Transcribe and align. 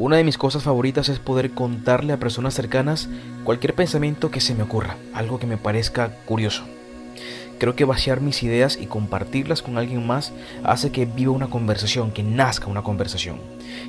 Una 0.00 0.16
de 0.16 0.24
mis 0.24 0.38
cosas 0.38 0.62
favoritas 0.62 1.10
es 1.10 1.18
poder 1.18 1.50
contarle 1.50 2.14
a 2.14 2.18
personas 2.18 2.54
cercanas 2.54 3.10
cualquier 3.44 3.74
pensamiento 3.74 4.30
que 4.30 4.40
se 4.40 4.54
me 4.54 4.62
ocurra, 4.62 4.96
algo 5.12 5.38
que 5.38 5.46
me 5.46 5.58
parezca 5.58 6.08
curioso. 6.24 6.62
Creo 7.58 7.76
que 7.76 7.84
vaciar 7.84 8.22
mis 8.22 8.42
ideas 8.42 8.78
y 8.80 8.86
compartirlas 8.86 9.60
con 9.60 9.76
alguien 9.76 10.06
más 10.06 10.32
hace 10.64 10.90
que 10.90 11.04
viva 11.04 11.32
una 11.32 11.50
conversación, 11.50 12.12
que 12.12 12.22
nazca 12.22 12.68
una 12.68 12.80
conversación, 12.80 13.40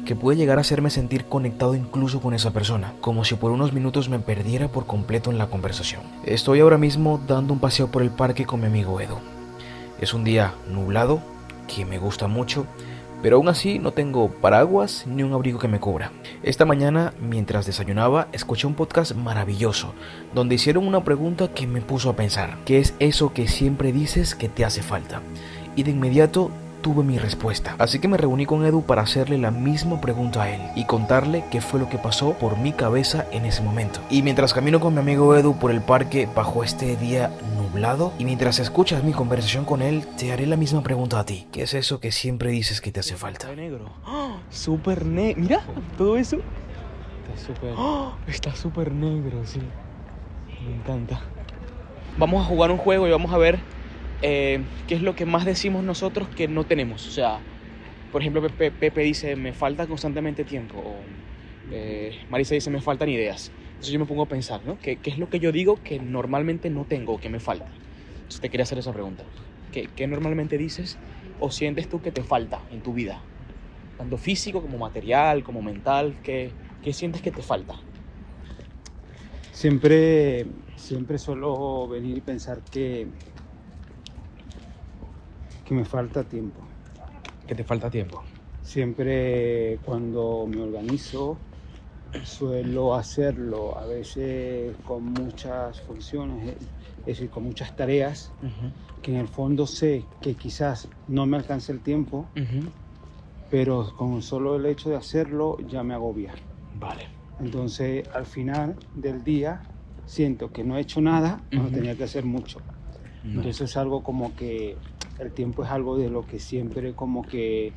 que 0.06 0.18
puede 0.18 0.38
llegar 0.38 0.58
a 0.58 0.62
hacerme 0.62 0.90
sentir 0.90 1.28
conectado 1.28 1.76
incluso 1.76 2.20
con 2.20 2.34
esa 2.34 2.52
persona, 2.52 2.92
como 3.00 3.24
si 3.24 3.36
por 3.36 3.52
unos 3.52 3.72
minutos 3.72 4.10
me 4.10 4.20
perdiera 4.20 4.68
por 4.68 4.86
completo 4.86 5.32
en 5.32 5.38
la 5.38 5.48
conversación. 5.48 6.02
Estoy 6.26 6.60
ahora 6.60 6.78
mismo 6.78 7.22
dando 7.26 7.54
un 7.54 7.62
paseo 7.62 7.90
por 7.90 8.02
el 8.02 8.10
parque 8.10 8.46
con 8.46 8.60
mi 8.60 8.68
amigo 8.68 9.00
Edu. 9.00 9.16
Es 10.02 10.14
un 10.14 10.26
día 10.26 10.56
nublado, 10.68 11.22
que 11.74 11.86
me 11.86 12.00
gusta 12.00 12.28
mucho, 12.28 12.68
pero 13.22 13.38
aún 13.38 13.50
así 13.50 13.80
no 13.80 13.92
tengo 13.92 14.30
paraguas 14.30 15.06
ni 15.08 15.24
un 15.24 15.34
abrigo 15.34 15.60
que 15.60 15.68
me 15.68 15.80
cubra. 15.80 16.12
Esta 16.44 16.66
mañana, 16.66 17.14
mientras 17.20 17.66
desayunaba, 17.66 18.28
escuché 18.32 18.68
un 18.68 18.76
podcast 18.76 19.14
maravilloso, 19.16 19.94
donde 20.34 20.56
hicieron 20.56 20.88
una 20.88 21.04
pregunta 21.04 21.54
que 21.54 21.68
me 21.68 21.82
puso 21.82 22.10
a 22.10 22.16
pensar, 22.16 22.58
¿qué 22.66 22.80
es 22.80 22.94
eso 23.00 23.34
que 23.34 23.48
siempre 23.48 23.92
dices 23.92 24.36
que 24.36 24.50
te 24.50 24.66
hace 24.66 24.82
falta? 24.82 25.22
Y 25.76 25.84
de 25.84 25.92
inmediato 25.92 26.52
tuve 26.82 27.04
mi 27.04 27.18
respuesta. 27.18 27.76
Así 27.78 28.00
que 28.00 28.08
me 28.08 28.18
reuní 28.18 28.46
con 28.46 28.66
Edu 28.66 28.84
para 28.84 29.04
hacerle 29.04 29.38
la 29.38 29.52
misma 29.52 30.02
pregunta 30.02 30.44
a 30.44 30.50
él 30.50 30.62
y 30.76 30.86
contarle 30.86 31.44
qué 31.52 31.62
fue 31.62 31.80
lo 31.80 31.90
que 31.90 31.98
pasó 31.98 32.34
por 32.34 32.58
mi 32.58 32.74
cabeza 32.74 33.26
en 33.32 33.46
ese 33.46 33.62
momento. 33.62 34.02
Y 34.10 34.24
mientras 34.24 34.54
camino 34.54 34.80
con 34.80 34.94
mi 34.94 35.00
amigo 35.00 35.36
Edu 35.36 35.58
por 35.58 35.72
el 35.72 35.82
parque 35.82 36.28
bajo 36.36 36.64
este 36.64 36.98
día 36.98 37.32
nublado 37.58 38.14
y 38.20 38.26
mientras 38.26 38.60
escuchas 38.60 39.04
mi 39.04 39.14
conversación 39.14 39.66
con 39.66 39.82
él, 39.82 40.06
te 40.18 40.32
haré 40.32 40.46
la 40.48 40.58
misma 40.58 40.82
pregunta 40.84 41.20
a 41.20 41.26
ti. 41.26 41.48
¿Qué 41.52 41.64
es 41.64 41.74
eso 41.74 42.00
que 42.00 42.12
siempre 42.12 42.52
dices 42.52 42.82
que 42.82 42.92
te 42.92 43.00
hace 43.00 43.16
falta? 43.16 43.50
Está 43.50 43.62
negro. 43.62 43.92
¡Ah! 44.06 44.38
Súper 44.50 45.06
negro. 45.06 45.42
Mira, 45.42 45.62
todo 45.98 46.18
eso. 46.18 46.38
Está 46.38 47.48
súper. 47.48 47.74
¡Ah! 47.78 48.18
Está 48.28 48.56
súper 48.56 48.92
negro, 48.92 49.46
sí. 49.46 49.62
Me 50.66 50.76
encanta. 50.76 51.22
Vamos 52.18 52.46
a 52.46 52.48
jugar 52.48 52.72
un 52.72 52.78
juego 52.78 53.08
y 53.08 53.12
vamos 53.12 53.32
a 53.32 53.38
ver 53.38 53.60
eh, 54.22 54.64
qué 54.88 54.96
es 54.96 55.02
lo 55.02 55.16
que 55.16 55.26
más 55.26 55.46
decimos 55.46 55.84
nosotros 55.84 56.28
que 56.30 56.48
no 56.48 56.66
tenemos. 56.66 57.08
O 57.08 57.12
sea, 57.12 57.40
por 58.12 58.22
ejemplo, 58.22 58.42
Pepe, 58.42 58.72
Pepe 58.72 59.02
dice, 59.02 59.36
me 59.36 59.54
falta 59.54 59.88
constantemente 59.88 60.44
tiempo. 60.44 60.78
O 60.78 60.96
eh, 61.72 62.20
Marisa 62.30 62.56
dice, 62.56 62.70
me 62.70 62.82
faltan 62.82 63.10
ideas. 63.10 63.52
Entonces 63.70 63.94
yo 63.94 64.00
me 64.00 64.06
pongo 64.06 64.24
a 64.24 64.28
pensar, 64.28 64.62
¿no? 64.66 64.78
¿Qué, 64.80 64.98
¿Qué, 64.98 65.10
es 65.10 65.18
lo 65.18 65.30
que 65.30 65.40
yo 65.40 65.52
digo 65.52 65.80
que 65.84 66.00
normalmente 66.00 66.70
no 66.70 66.86
tengo 66.86 67.20
que 67.20 67.30
me 67.30 67.40
falta? 67.40 67.66
Entonces 67.66 68.42
te 68.42 68.50
quería 68.50 68.64
hacer 68.64 68.78
esa 68.78 68.94
pregunta. 68.94 69.24
¿Qué, 69.72 69.88
¿Qué 69.96 70.06
normalmente 70.08 70.58
dices 70.58 70.98
o 71.40 71.50
sientes 71.50 71.90
tú 71.90 72.02
que 72.02 72.12
te 72.12 72.22
falta 72.22 72.62
en 72.72 72.82
tu 72.82 72.94
vida? 72.94 73.22
Tanto 73.98 74.18
físico 74.18 74.62
como 74.62 74.78
material, 74.78 75.44
como 75.44 75.62
mental, 75.62 76.16
¿qué, 76.24 76.52
qué 76.84 76.94
sientes 76.94 77.22
que 77.22 77.32
te 77.32 77.42
falta? 77.42 77.76
Siempre, 79.52 80.46
siempre 80.76 81.18
suelo 81.18 81.88
venir 81.88 82.18
y 82.18 82.22
pensar 82.22 82.62
que, 82.72 83.08
que 85.72 85.76
me 85.76 85.86
falta 85.86 86.22
tiempo. 86.26 86.60
Que 87.48 87.56
te 87.56 87.64
falta 87.64 87.90
tiempo. 87.90 88.22
Siempre 88.62 89.80
cuando 89.86 90.46
me 90.46 90.62
organizo 90.62 91.38
suelo 92.26 92.94
hacerlo 92.94 93.78
a 93.78 93.86
veces 93.86 94.76
con 94.86 95.14
muchas 95.14 95.80
funciones, 95.84 96.58
es 97.00 97.06
decir, 97.06 97.30
con 97.30 97.46
muchas 97.46 97.74
tareas, 97.74 98.34
uh 98.44 98.48
-huh. 98.48 98.72
que 99.02 99.12
en 99.14 99.18
el 99.22 99.30
fondo 99.30 99.66
sé 99.66 100.04
que 100.20 100.34
quizás 100.34 100.90
no 101.08 101.26
me 101.26 101.38
alcance 101.38 101.72
el 101.72 101.80
tiempo, 101.80 102.28
uh 102.36 102.40
-huh. 102.40 102.70
pero 103.50 103.94
con 103.96 104.22
solo 104.22 104.58
el 104.58 104.66
hecho 104.66 104.90
de 104.90 104.98
hacerlo 104.98 105.58
ya 105.70 105.84
me 105.84 105.94
agobia. 105.94 106.34
Vale. 106.78 107.08
Entonces 107.40 108.06
al 108.14 108.26
final 108.26 108.76
del 108.94 109.24
día 109.24 109.62
siento 110.06 110.52
que 110.52 110.66
no 110.66 110.76
he 110.78 110.82
hecho 110.82 111.00
nada 111.00 111.40
cuando 111.50 111.70
uh 111.70 111.72
-huh. 111.72 111.76
tenía 111.76 111.96
que 111.96 112.04
hacer 112.04 112.26
mucho. 112.26 112.60
Entonces 113.24 113.62
es 113.62 113.78
algo 113.78 114.04
como 114.04 114.36
que 114.36 114.76
el 115.22 115.32
tiempo 115.32 115.64
es 115.64 115.70
algo 115.70 115.98
de 115.98 116.10
lo 116.10 116.26
que 116.26 116.40
siempre 116.40 116.94
como 116.94 117.28
que 117.28 117.74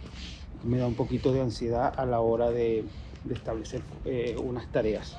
me 0.64 0.78
da 0.78 0.86
un 0.86 0.94
poquito 0.94 1.32
de 1.32 1.42
ansiedad 1.42 1.92
a 1.96 2.06
la 2.06 2.20
hora 2.20 2.50
de, 2.50 2.84
de 3.22 3.34
establecer 3.34 3.82
eh, 4.04 4.34
unas 4.42 4.66
tareas. 4.72 5.16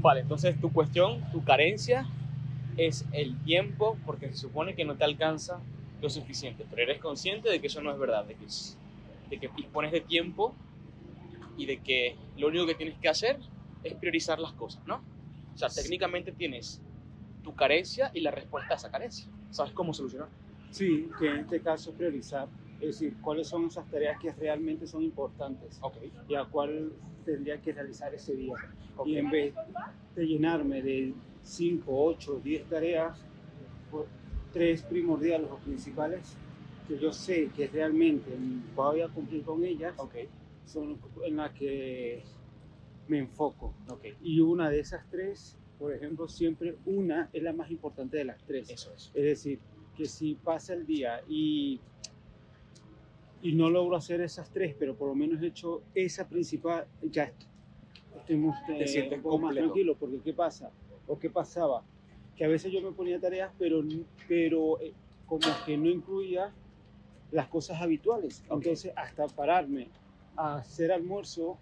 Vale, 0.00 0.20
entonces 0.20 0.60
tu 0.60 0.72
cuestión, 0.72 1.20
tu 1.32 1.42
carencia 1.42 2.06
es 2.76 3.06
el 3.12 3.36
tiempo 3.44 3.96
porque 4.04 4.28
se 4.28 4.36
supone 4.36 4.74
que 4.74 4.84
no 4.84 4.96
te 4.96 5.04
alcanza 5.04 5.58
lo 6.00 6.10
suficiente, 6.10 6.64
pero 6.68 6.82
eres 6.82 7.00
consciente 7.00 7.48
de 7.48 7.60
que 7.60 7.66
eso 7.66 7.82
no 7.82 7.90
es 7.90 7.98
verdad, 7.98 8.24
de 8.24 8.34
que, 8.34 8.46
de 9.30 9.38
que 9.40 9.48
dispones 9.56 9.90
de 9.90 10.00
tiempo 10.02 10.54
y 11.56 11.66
de 11.66 11.78
que 11.78 12.14
lo 12.36 12.48
único 12.48 12.66
que 12.66 12.74
tienes 12.74 12.96
que 12.98 13.08
hacer 13.08 13.38
es 13.82 13.94
priorizar 13.94 14.38
las 14.38 14.52
cosas, 14.52 14.86
¿no? 14.86 15.02
O 15.54 15.58
sea, 15.58 15.68
técnicamente 15.68 16.30
tienes 16.30 16.80
tu 17.42 17.54
carencia 17.54 18.12
y 18.14 18.20
la 18.20 18.30
respuesta 18.30 18.74
a 18.74 18.76
esa 18.76 18.90
carencia. 18.90 19.26
¿Sabes 19.50 19.72
cómo 19.72 19.92
solucionar? 19.92 20.28
Sí, 20.70 21.08
que 21.18 21.28
en 21.28 21.36
este 21.38 21.60
caso 21.60 21.92
priorizar, 21.92 22.48
es 22.80 22.86
decir, 22.86 23.16
cuáles 23.20 23.48
son 23.48 23.66
esas 23.66 23.88
tareas 23.90 24.18
que 24.20 24.32
realmente 24.32 24.86
son 24.86 25.02
importantes 25.02 25.78
okay. 25.80 26.12
y 26.28 26.34
a 26.34 26.44
cuál 26.44 26.92
tendría 27.24 27.60
que 27.60 27.72
realizar 27.72 28.14
ese 28.14 28.34
día. 28.34 28.54
Okay. 28.96 29.14
Y 29.14 29.18
en 29.18 29.30
vez 29.30 29.54
de 30.14 30.26
llenarme 30.26 30.82
de 30.82 31.14
5, 31.42 31.84
8, 31.86 32.40
10 32.44 32.64
tareas, 32.68 33.24
tres 34.52 34.82
primordiales 34.82 35.50
o 35.50 35.56
principales 35.58 36.36
que 36.86 36.98
yo 36.98 37.12
sé 37.12 37.50
que 37.54 37.68
realmente 37.68 38.30
voy 38.74 39.02
a 39.02 39.08
cumplir 39.08 39.42
con 39.42 39.62
ellas, 39.62 39.94
okay. 39.98 40.26
son 40.64 40.98
en 41.24 41.36
las 41.36 41.52
que 41.52 42.22
me 43.08 43.18
enfoco. 43.18 43.74
Y 44.22 44.40
una 44.40 44.70
de 44.70 44.80
esas 44.80 45.04
tres, 45.10 45.58
por 45.78 45.92
ejemplo, 45.92 46.28
siempre 46.28 46.76
una 46.86 47.28
es 47.32 47.42
la 47.42 47.52
más 47.52 47.70
importante 47.70 48.16
de 48.16 48.24
las 48.24 48.42
tres. 48.44 48.70
Eso 48.70 48.92
es. 48.94 49.10
Es 49.14 49.22
decir, 49.22 49.60
que 49.98 50.06
si 50.06 50.36
pasa 50.36 50.74
el 50.74 50.86
día 50.86 51.22
y, 51.28 51.80
y 53.42 53.52
no 53.52 53.68
logro 53.68 53.96
hacer 53.96 54.20
esas 54.20 54.48
tres, 54.50 54.76
pero 54.78 54.94
por 54.94 55.08
lo 55.08 55.16
menos 55.16 55.42
he 55.42 55.48
hecho 55.48 55.82
esa 55.92 56.28
principal, 56.28 56.86
ya 57.02 57.32
estoy 58.16 58.36
muy, 58.36 58.54
eh, 58.68 59.10
un 59.12 59.22
poco 59.22 59.38
más 59.38 59.56
tranquilo, 59.56 59.96
porque 59.96 60.20
¿qué 60.20 60.32
pasa? 60.32 60.70
¿O 61.08 61.18
qué 61.18 61.28
pasaba? 61.28 61.82
Que 62.36 62.44
a 62.44 62.48
veces 62.48 62.72
yo 62.72 62.80
me 62.80 62.92
ponía 62.92 63.18
tareas, 63.18 63.52
pero, 63.58 63.82
pero 64.28 64.80
eh, 64.80 64.94
como 65.26 65.48
que 65.66 65.76
no 65.76 65.90
incluía 65.90 66.52
las 67.32 67.48
cosas 67.48 67.82
habituales. 67.82 68.44
Okay. 68.44 68.56
Entonces, 68.56 68.92
hasta 68.94 69.26
pararme 69.26 69.88
a 70.36 70.58
hacer 70.58 70.92
almuerzo 70.92 71.58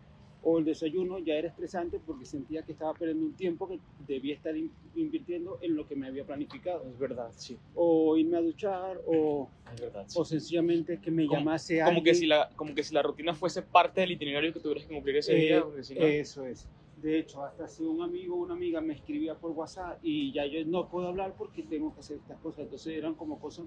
o 0.49 0.59
el 0.61 0.65
desayuno 0.65 1.19
ya 1.19 1.35
era 1.35 1.49
estresante 1.49 1.99
porque 1.99 2.25
sentía 2.25 2.63
que 2.63 2.71
estaba 2.71 2.95
perdiendo 2.95 3.27
un 3.27 3.35
tiempo 3.35 3.67
que 3.67 3.81
debía 4.07 4.33
estar 4.33 4.55
invirtiendo 4.95 5.59
en 5.61 5.75
lo 5.75 5.89
que 5.89 5.97
me 5.97 6.07
había 6.07 6.25
planificado. 6.25 6.89
Es 6.89 6.97
verdad, 6.97 7.33
sí. 7.35 7.59
O 7.75 8.17
irme 8.17 8.37
a 8.37 8.41
duchar 8.41 9.01
o, 9.09 9.49
verdad, 9.81 10.05
sí. 10.07 10.17
o 10.17 10.25
sencillamente 10.25 11.01
que 11.01 11.11
me 11.11 11.27
como, 11.27 11.41
llamase 11.41 11.79
como 11.79 11.89
alguien. 11.89 12.05
Que 12.05 12.15
si 12.15 12.27
la, 12.27 12.49
como 12.55 12.77
que 12.77 12.85
si 12.85 12.95
la 12.95 13.03
rutina 13.03 13.35
fuese 13.35 13.63
parte 13.63 14.03
del 14.03 14.13
itinerario 14.13 14.53
que 14.53 14.61
tuvieras 14.61 14.85
que 14.85 14.95
cumplir 14.95 15.17
ese 15.17 15.37
eh, 15.37 15.41
día. 15.41 15.65
Si 15.83 15.95
no... 15.97 16.01
Eso 16.03 16.47
es. 16.47 16.69
De 17.03 17.19
hecho, 17.19 17.43
hasta 17.43 17.67
si 17.67 17.83
un 17.83 18.01
amigo 18.03 18.37
o 18.37 18.39
una 18.39 18.55
amiga 18.55 18.81
me 18.81 18.95
escribía 18.95 19.35
por 19.35 19.51
WhatsApp 19.51 19.99
y 20.01 20.31
ya 20.33 20.47
yo 20.47 20.65
no 20.65 20.89
puedo 20.89 21.09
hablar 21.09 21.35
porque 21.37 21.65
tengo 21.65 21.93
que 21.93 21.99
hacer 21.99 22.19
estas 22.19 22.39
cosas. 22.39 22.61
Entonces 22.61 22.97
eran 22.97 23.15
como 23.15 23.41
cosas, 23.41 23.67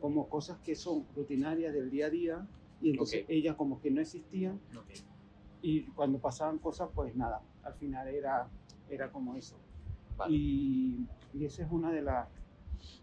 como 0.00 0.30
cosas 0.30 0.58
que 0.60 0.74
son 0.74 1.04
rutinarias 1.14 1.74
del 1.74 1.90
día 1.90 2.06
a 2.06 2.10
día 2.10 2.46
y 2.80 2.88
entonces 2.88 3.24
okay. 3.24 3.36
ellas 3.36 3.54
como 3.56 3.82
que 3.82 3.90
no 3.90 4.00
existían. 4.00 4.58
Okay 4.74 4.96
y 5.62 5.82
cuando 5.92 6.18
pasaban 6.18 6.58
cosas, 6.58 6.88
pues 6.94 7.14
nada, 7.14 7.40
al 7.62 7.74
final 7.74 8.08
era, 8.08 8.48
era 8.88 9.10
como 9.10 9.36
eso. 9.36 9.56
Vale. 10.16 10.34
Y, 10.34 11.06
y, 11.34 11.44
esa 11.44 11.62
es 11.62 11.68
una 11.70 11.90
de 11.90 12.02
las 12.02 12.28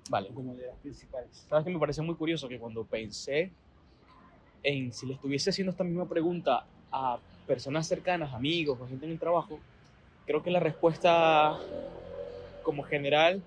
vale. 0.10 0.30
como 0.30 0.56
de 0.56 0.68
las 0.68 0.78
principales. 0.78 1.46
Sabes 1.50 1.66
que 1.66 1.72
me 1.72 1.80
parece 1.80 2.02
muy 2.02 2.16
curioso 2.16 2.48
que 2.48 2.60
cuando 2.60 2.84
pensé 2.84 3.52
en 4.64 4.92
si 4.92 5.06
le 5.06 5.14
estuviese 5.14 5.50
haciendo 5.50 5.72
esta 5.72 5.84
misma 5.84 6.08
pregunta 6.08 6.66
a 6.92 7.20
personas 7.46 7.88
cercanas, 7.88 8.34
amigos 8.34 8.80
o 8.82 8.88
gente 8.88 9.06
en 9.06 9.14
el 9.14 9.20
trabajo, 9.20 9.60
creo 10.26 10.44
que 10.44 10.52
la 10.52 10.60
respuesta 10.60 11.58
como 12.64 12.84
general, 12.84 13.42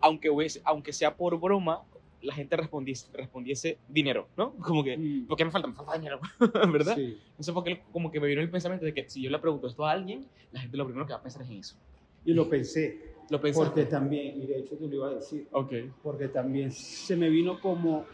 aunque, 0.00 0.30
hubiese, 0.30 0.62
aunque 0.64 0.92
sea 0.92 1.14
por 1.14 1.38
broma, 1.38 1.82
la 2.22 2.34
gente 2.34 2.56
respondiese, 2.56 3.08
respondiese 3.12 3.78
dinero, 3.88 4.28
¿no? 4.36 4.52
Como 4.56 4.84
que, 4.84 4.96
Mm. 4.98 5.26
¿por 5.26 5.36
qué 5.36 5.44
me 5.44 5.50
falta? 5.50 5.68
Me 5.68 5.74
falta 5.74 5.94
dinero, 5.96 6.20
¿verdad? 6.72 6.96
Sí. 6.96 7.16
No 7.38 7.44
sé 7.44 7.52
por 7.52 7.64
qué, 7.64 7.82
como 7.92 8.10
que 8.10 8.20
me 8.20 8.26
vino 8.26 8.40
el 8.40 8.50
pensamiento 8.50 8.84
de 8.84 8.92
que 8.94 9.08
si 9.08 9.22
yo 9.22 9.30
le 9.30 9.38
pregunto 9.38 9.66
esto 9.66 9.86
a 9.86 9.92
alguien, 9.92 10.26
la 10.52 10.60
gente 10.60 10.76
lo 10.76 10.84
primero 10.84 11.06
que 11.06 11.12
va 11.12 11.18
a 11.18 11.22
pensar 11.22 11.42
es 11.42 11.50
en 11.50 11.56
eso. 11.58 11.76
Y 12.24 12.34
lo 12.34 12.48
pensé, 12.48 13.00
Lo 13.30 13.40
pensé. 13.40 13.60
porque 13.64 13.84
también, 13.86 14.42
y 14.42 14.46
de 14.46 14.58
hecho 14.58 14.76
te 14.76 14.86
lo 14.86 14.94
iba 14.94 15.08
a 15.08 15.14
decir, 15.14 15.46
Ok. 15.52 15.72
porque 16.02 16.28
también 16.28 16.70
se 16.72 17.16
me 17.16 17.28
vino 17.30 17.58
como, 17.60 18.04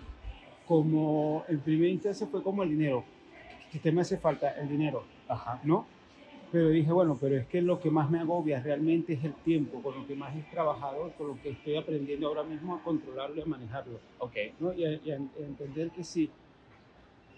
como 0.66 1.44
en 1.48 1.60
primera 1.60 1.92
instancia 1.92 2.26
fue 2.26 2.42
como 2.42 2.62
el 2.62 2.70
dinero, 2.70 3.04
te 3.82 3.92
me 3.92 4.00
hace 4.00 4.16
falta 4.18 4.52
el 4.60 4.68
dinero, 4.68 5.04
Ajá. 5.28 5.60
¿no? 5.64 5.86
Pero 6.52 6.68
dije, 6.68 6.92
bueno, 6.92 7.18
pero 7.20 7.36
es 7.36 7.46
que 7.46 7.60
lo 7.60 7.80
que 7.80 7.90
más 7.90 8.10
me 8.10 8.20
agobia 8.20 8.60
realmente 8.60 9.14
es 9.14 9.24
el 9.24 9.34
tiempo, 9.34 9.82
con 9.82 9.94
lo 10.00 10.06
que 10.06 10.14
más 10.14 10.34
he 10.36 10.42
trabajado, 10.50 11.12
con 11.18 11.28
lo 11.28 11.42
que 11.42 11.50
estoy 11.50 11.76
aprendiendo 11.76 12.28
ahora 12.28 12.44
mismo 12.44 12.74
a 12.74 12.82
controlarlo 12.82 13.36
y 13.36 13.40
a 13.42 13.46
manejarlo. 13.46 13.98
Ok. 14.20 14.36
¿no? 14.60 14.72
Y, 14.72 14.84
a, 14.84 14.92
y 14.92 15.10
a 15.10 15.16
entender 15.16 15.90
que 15.90 16.04
si 16.04 16.30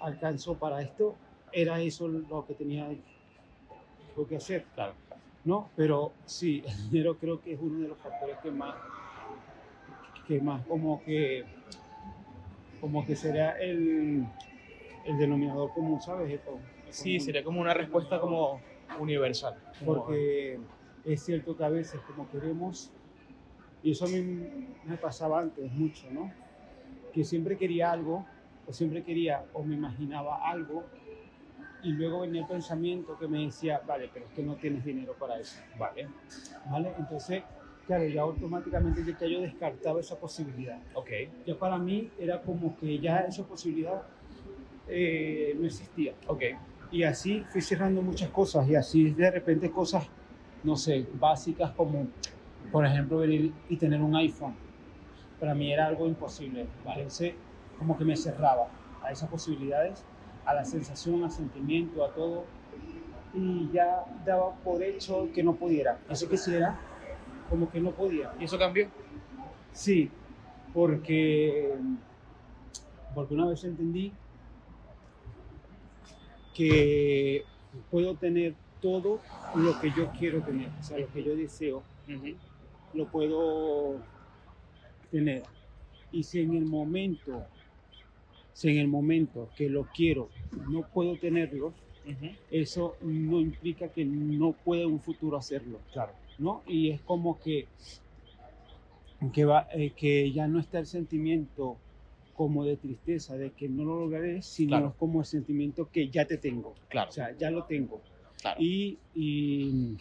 alcanzó 0.01 0.55
para 0.55 0.83
esto, 0.83 1.17
era 1.53 1.81
eso 1.81 2.07
lo 2.09 2.47
que 2.47 2.55
tenía 2.55 2.89
que 4.29 4.37
hacer, 4.37 4.65
Claro. 4.75 4.95
¿no? 5.45 5.71
Pero 5.77 6.13
sí, 6.25 6.63
el 6.67 6.91
dinero 6.91 7.17
creo 7.17 7.41
que 7.41 7.53
es 7.53 7.61
uno 7.61 7.81
de 7.81 7.89
los 7.89 7.99
factores 7.99 8.37
que 8.43 8.51
más, 8.51 8.75
que 10.27 10.41
más 10.41 10.67
como 10.67 11.03
que, 11.05 11.45
como 12.81 13.07
que 13.07 13.15
será 13.15 13.53
el, 13.61 14.25
el 15.05 15.19
denominador 15.19 15.73
común, 15.73 16.01
¿sabes? 16.01 16.41
Sí, 16.91 17.21
sería 17.21 17.45
como 17.45 17.61
una 17.61 17.75
respuesta 17.75 18.21
como 18.21 18.61
universal. 18.99 19.55
Porque 19.85 20.59
es 21.05 21.23
cierto 21.23 21.57
que 21.57 21.65
a 21.65 21.69
veces 21.69 22.01
como 22.07 22.29
queremos, 22.31 22.91
y 23.83 23.93
eso 23.93 24.07
a 24.07 24.09
mí 24.09 24.21
me 24.85 24.97
pasaba 24.97 25.41
antes 25.41 25.71
mucho, 25.73 26.11
¿no? 26.11 26.33
Que 27.13 27.25
siempre 27.25 27.57
quería 27.57 27.93
algo, 27.93 28.27
o 28.67 28.73
siempre 28.73 29.03
quería, 29.03 29.45
o 29.53 29.63
me 29.63 29.75
imaginaba 29.75 30.49
algo, 30.49 30.85
y 31.83 31.93
luego 31.93 32.21
venía 32.21 32.43
el 32.43 32.49
pensamiento 32.49 33.17
que 33.19 33.29
me 33.29 33.45
decía, 33.45 33.81
vale, 33.87 34.11
pero 34.13 34.27
es 34.27 34.33
que 34.33 34.43
no 34.43 34.57
tienes 34.57 34.85
dinero 34.85 35.15
para 35.15 35.39
eso, 35.39 35.61
Vale, 35.79 36.09
¿vale? 36.71 36.93
Entonces, 36.99 37.45
claro, 37.87 38.07
ya 38.09 38.23
automáticamente 38.23 39.05
ya 39.05 39.27
yo 39.27 39.41
descartaba 39.41 40.01
esa 40.01 40.19
posibilidad. 40.19 40.81
ok. 40.95 41.11
Ya 41.47 41.57
para 41.57 41.79
mí 41.79 42.11
era 42.19 42.43
como 42.43 42.77
que 42.77 42.99
ya 42.99 43.21
esa 43.21 43.45
posibilidad 43.47 44.03
eh, 44.89 45.55
no 45.59 45.67
existía. 45.67 46.15
Ok, 46.27 46.43
Y 46.91 47.03
así 47.03 47.45
fui 47.49 47.61
cerrando 47.61 48.01
muchas 48.01 48.31
cosas 48.31 48.69
y 48.69 48.75
así 48.75 49.11
de 49.11 49.31
repente 49.31 49.71
cosas, 49.71 50.07
no 50.65 50.77
sé, 50.77 51.07
básicas 51.15 51.73
como, 51.73 52.07
por 52.73 52.87
ejemplo, 52.87 53.19
venir 53.19 53.53
y 53.69 53.77
tener 53.77 54.01
un 54.01 54.17
iPhone. 54.17 54.55
Para 55.39 55.55
mí 55.55 55.73
era 55.73 55.87
algo 55.87 56.07
imposible. 56.07 56.67
Entonces, 56.87 57.35
como 57.79 57.97
que 57.97 58.05
me 58.05 58.17
cerraba 58.17 58.69
a 59.03 59.13
esas 59.13 59.29
posibilidades, 59.29 60.05
a 60.45 60.55
la 60.55 60.65
sensación, 60.65 61.23
al 61.25 61.31
sentimiento, 61.31 62.05
a 62.05 62.13
todo. 62.13 62.45
Y 63.35 63.71
ya 63.71 64.05
daba 64.25 64.55
por 64.65 64.83
hecho 64.83 65.29
que 65.35 65.43
no 65.43 65.55
pudiera. 65.55 65.99
Eso 66.09 66.29
quisiera, 66.29 66.79
como 67.51 67.71
que 67.71 67.81
no 67.81 67.91
podía. 67.93 68.33
¿y 68.41 68.45
eso 68.45 68.59
cambió? 68.59 68.89
Sí, 69.73 70.11
porque, 70.73 71.75
porque 73.15 73.35
una 73.35 73.47
vez 73.47 73.63
entendí 73.65 74.13
que 76.59 77.45
puedo 77.89 78.17
tener 78.17 78.57
todo 78.83 79.21
lo 79.55 79.81
que 79.81 79.93
yo 79.97 80.11
quiero 80.19 80.43
tener, 80.43 80.69
o 80.81 80.83
sea, 80.83 80.99
lo 80.99 81.07
que 81.13 81.23
yo 81.23 81.37
deseo, 81.37 81.85
lo 82.95 83.07
puedo 83.07 84.01
tener. 85.13 85.45
Y 86.11 86.25
si 86.25 86.41
en 86.41 86.55
el 86.55 86.65
momento, 86.65 87.45
si 88.55 88.71
en 88.71 88.79
el 88.79 88.89
momento 88.89 89.49
que 89.57 89.69
lo 89.69 89.85
quiero 89.95 90.31
no 90.69 90.83
puedo 90.83 91.17
tenerlo, 91.17 91.73
eso 92.51 92.97
no 93.03 93.39
implica 93.39 93.89
que 93.89 94.05
no 94.05 94.53
pueda 94.53 94.83
en 94.83 94.93
un 94.95 95.01
futuro 95.01 95.37
hacerlo. 95.37 95.79
Claro. 95.93 96.13
¿no? 96.39 96.63
Y 96.67 96.91
es 96.91 97.01
como 97.03 97.39
que, 97.39 97.69
que, 99.33 99.45
va, 99.45 99.69
eh, 99.73 99.91
que 99.91 100.33
ya 100.33 100.49
no 100.49 100.59
está 100.59 100.81
el 100.81 100.87
sentimiento 100.87 101.77
como 102.39 102.65
de 102.65 102.77
tristeza, 102.77 103.37
de 103.37 103.51
que 103.51 103.69
no 103.69 103.83
lo 103.85 103.99
lograré, 103.99 104.43
sino 104.43 104.69
Claro. 104.71 104.95
como 104.97 105.19
el 105.19 105.27
sentimiento 105.27 105.91
que 105.91 106.09
ya 106.09 106.25
te 106.25 106.39
tengo, 106.39 106.77
Claro. 106.89 107.09
o 107.09 107.13
sea, 107.13 107.37
ya 107.37 107.51
lo 107.51 107.65
tengo. 107.65 108.01
Claro. 108.41 108.61
Y, 108.63 108.97
y, 109.13 109.97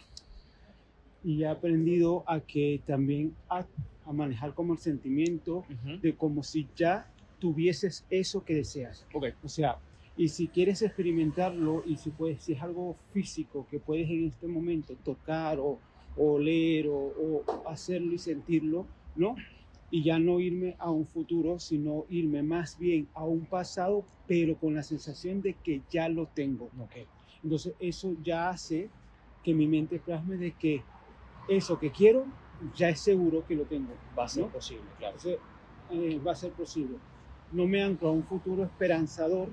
y 1.24 1.42
he 1.42 1.48
aprendido 1.48 2.22
a 2.28 2.38
que 2.40 2.80
también 2.86 3.34
a, 3.48 3.66
a 4.04 4.12
manejar 4.12 4.54
como 4.54 4.72
el 4.74 4.78
sentimiento 4.78 5.64
Ujú. 5.68 5.98
de 6.00 6.14
como 6.14 6.44
si 6.44 6.68
ya 6.76 7.12
tuvieses 7.40 8.06
eso 8.08 8.44
que 8.44 8.54
deseas. 8.54 9.04
Ok, 9.12 9.26
O 9.42 9.48
sea, 9.48 9.80
y 10.16 10.28
si 10.28 10.46
quieres 10.46 10.80
experimentarlo 10.82 11.82
y 11.86 11.96
si, 11.96 12.10
puedes, 12.10 12.40
si 12.44 12.52
es 12.52 12.62
algo 12.62 12.96
físico 13.12 13.66
que 13.68 13.80
puedes 13.80 14.08
en 14.08 14.26
este 14.26 14.46
momento 14.46 14.94
tocar 15.04 15.58
o 15.58 15.80
o 16.20 16.32
oler 16.34 16.86
o, 16.88 16.94
o 16.96 17.44
hacerlo 17.68 18.12
y 18.12 18.18
sentirlo, 18.18 18.86
¿no? 19.14 19.36
Y 19.90 20.02
ya 20.02 20.18
no 20.18 20.38
irme 20.38 20.76
a 20.78 20.90
un 20.90 21.06
futuro, 21.06 21.58
sino 21.58 22.04
irme 22.10 22.42
más 22.42 22.78
bien 22.78 23.08
a 23.14 23.24
un 23.24 23.46
pasado, 23.46 24.04
pero 24.26 24.56
con 24.56 24.74
la 24.74 24.82
sensación 24.82 25.40
de 25.40 25.54
que 25.54 25.82
ya 25.90 26.08
lo 26.08 26.26
tengo. 26.26 26.66
ok. 26.78 26.96
Entonces 27.42 27.74
eso 27.78 28.14
ya 28.22 28.50
hace 28.50 28.90
que 29.42 29.54
mi 29.54 29.66
mente 29.66 29.98
plasme 29.98 30.36
de 30.36 30.52
que 30.52 30.82
eso 31.48 31.78
que 31.78 31.90
quiero 31.90 32.26
ya 32.76 32.90
es 32.90 33.00
seguro 33.00 33.44
que 33.46 33.54
lo 33.54 33.64
tengo. 33.64 33.94
Va 34.18 34.24
a 34.24 34.28
ser 34.28 34.44
¿no? 34.44 34.50
posible, 34.50 34.82
claro. 34.98 35.16
Entonces, 35.16 35.38
eh, 35.90 36.20
va 36.24 36.32
a 36.32 36.36
ser 36.36 36.52
posible. 36.52 36.96
No 37.52 37.66
me 37.66 37.82
anclo 37.82 38.08
a 38.08 38.12
un 38.12 38.24
futuro 38.24 38.64
esperanzador 38.64 39.48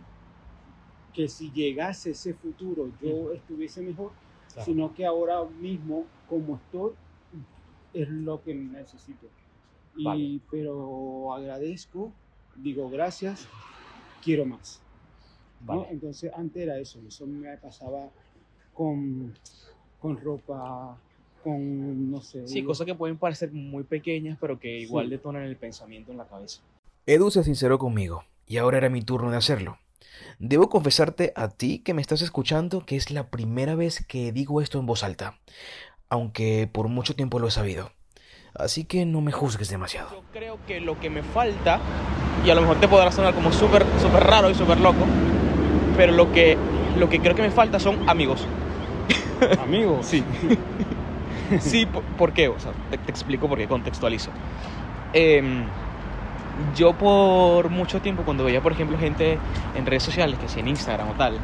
que 1.13 1.29
si 1.29 1.49
llegase 1.51 2.11
ese 2.11 2.33
futuro 2.33 2.91
yo 3.01 3.31
estuviese 3.31 3.81
mejor, 3.81 4.11
Claro. 4.51 4.65
sino 4.65 4.93
que 4.93 5.05
ahora 5.05 5.43
mismo 5.45 6.05
como 6.29 6.55
estoy 6.57 6.93
es 7.93 8.09
lo 8.09 8.41
que 8.41 8.53
necesito. 8.53 9.27
Y, 9.95 10.03
Vale. 10.03 10.39
Pero 10.51 11.33
agradezco, 11.33 12.11
digo 12.55 12.89
gracias, 12.89 13.47
quiero 14.23 14.45
más. 14.45 14.81
¿no? 15.65 15.87
Entonces 15.89 16.31
antes 16.35 16.63
era 16.63 16.77
eso, 16.77 16.99
eso 17.07 17.25
me 17.25 17.55
pasaba 17.57 18.09
con, 18.73 19.33
con 19.99 20.19
ropa, 20.19 20.97
con 21.43 22.11
no 22.11 22.21
sé. 22.21 22.47
Sí, 22.47 22.63
cosas 22.63 22.85
que 22.85 22.93
pueden 22.95 23.17
parecer 23.17 23.51
muy 23.51 23.83
pequeñas, 23.83 24.37
pero 24.39 24.59
que 24.59 24.79
igual 24.79 25.05
Sí. 25.05 25.11
detonan 25.11 25.43
el 25.43 25.55
pensamiento 25.55 26.11
en 26.11 26.17
la 26.17 26.27
cabeza. 26.27 26.61
Edu 27.07 27.31
se 27.31 27.43
sinceró 27.43 27.77
conmigo, 27.79 28.23
y 28.47 28.57
ahora 28.57 28.77
era 28.77 28.89
mi 28.89 29.01
turno 29.01 29.31
de 29.31 29.37
hacerlo. 29.37 29.77
Debo 30.39 30.69
confesarte 30.69 31.33
a 31.35 31.49
ti 31.49 31.79
que 31.79 31.93
me 31.93 32.01
estás 32.01 32.21
escuchando 32.21 32.85
que 32.85 32.95
es 32.95 33.11
la 33.11 33.29
primera 33.29 33.75
vez 33.75 34.05
que 34.05 34.31
digo 34.31 34.61
esto 34.61 34.79
en 34.79 34.85
voz 34.85 35.03
alta, 35.03 35.39
aunque 36.09 36.69
por 36.71 36.87
mucho 36.87 37.15
tiempo 37.15 37.39
lo 37.39 37.47
he 37.47 37.51
sabido. 37.51 37.91
Así 38.57 38.85
que 38.85 39.05
no 39.05 39.19
me 39.19 39.31
juzgues 39.31 39.69
demasiado. 39.69 40.09
Yo 40.11 40.23
creo 40.31 40.57
que 40.65 40.79
lo 40.79 40.97
que 40.99 41.09
me 41.09 41.23
falta, 41.23 41.79
y 42.45 42.49
a 42.49 42.55
lo 42.55 42.61
mejor 42.61 42.79
te 42.79 42.87
podrá 42.87 43.11
sonar 43.11 43.33
como 43.33 43.51
súper 43.51 43.85
súper 44.01 44.23
raro 44.23 44.49
y 44.49 44.55
súper 44.55 44.79
loco, 44.79 45.05
pero 45.97 46.13
lo 46.13 46.31
que, 46.31 46.57
lo 46.97 47.09
que 47.09 47.19
creo 47.19 47.35
que 47.35 47.41
me 47.41 47.51
falta 47.51 47.79
son 47.79 48.09
amigos. 48.09 48.45
amigos. 49.61 50.05
Sí. 50.05 50.23
sí, 51.59 51.85
¿por, 51.85 52.03
por 52.03 52.31
qué? 52.31 52.47
O 52.47 52.57
sea, 52.59 52.71
te, 52.89 52.97
te 52.97 53.11
explico 53.11 53.49
por 53.49 53.57
qué, 53.57 53.67
contextualizo. 53.67 54.31
Em, 55.11 55.65
yo 56.75 56.93
por 56.93 57.69
mucho 57.69 58.01
tiempo, 58.01 58.23
cuando 58.23 58.45
veía, 58.45 58.61
por 58.61 58.71
ejemplo, 58.71 58.97
gente 58.97 59.37
en 59.75 59.85
redes 59.85 60.03
sociales, 60.03 60.39
que 60.39 60.47
sea 60.47 60.61
en 60.61 60.69
Instagram 60.69 61.09
o 61.09 61.13
tal, 61.13 61.37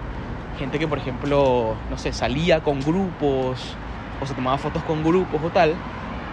gente 0.58 0.80
que, 0.80 0.88
por 0.88 0.98
ejemplo, 0.98 1.76
no 1.90 1.98
sé, 1.98 2.14
salía 2.14 2.62
con 2.62 2.80
grupos 2.80 3.76
o 4.22 4.26
se 4.26 4.34
tomaba 4.34 4.58
fotos 4.58 4.84
con 4.84 5.04
grupos 5.04 5.42
o 5.44 5.50
tal, 5.50 5.76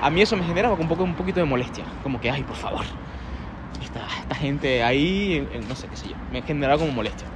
a 0.00 0.10
mí 0.10 0.22
eso 0.22 0.36
me 0.36 0.44
generaba 0.44 0.74
un, 0.74 0.88
poco, 0.88 1.04
un 1.04 1.14
poquito 1.14 1.40
de 1.40 1.46
molestia. 1.46 1.84
Como 2.02 2.20
que, 2.20 2.30
ay, 2.30 2.42
por 2.42 2.56
favor, 2.56 2.84
esta, 3.82 4.06
esta 4.20 4.34
gente 4.34 4.82
ahí, 4.82 5.46
eh, 5.52 5.60
no 5.68 5.74
sé 5.74 5.88
qué 5.88 5.96
sé 5.96 6.08
yo, 6.08 6.16
me 6.32 6.42
generaba 6.42 6.78
como 6.78 6.92
molestia. 6.92 7.26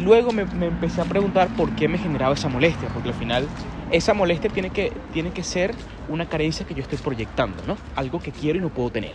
Luego 0.00 0.32
me, 0.32 0.44
me 0.44 0.66
empecé 0.66 1.00
a 1.00 1.04
preguntar 1.04 1.48
por 1.56 1.70
qué 1.74 1.88
me 1.88 1.98
generaba 1.98 2.34
esa 2.34 2.48
molestia, 2.48 2.88
porque 2.88 3.08
al 3.08 3.14
final 3.14 3.46
esa 3.90 4.14
molestia 4.14 4.50
tiene 4.50 4.70
que, 4.70 4.92
tiene 5.12 5.30
que 5.30 5.42
ser 5.42 5.74
una 6.08 6.28
carencia 6.28 6.66
que 6.66 6.74
yo 6.74 6.82
estoy 6.82 6.98
proyectando, 6.98 7.62
¿no? 7.66 7.76
Algo 7.96 8.20
que 8.20 8.32
quiero 8.32 8.58
y 8.58 8.62
no 8.62 8.68
puedo 8.68 8.90
tener. 8.90 9.14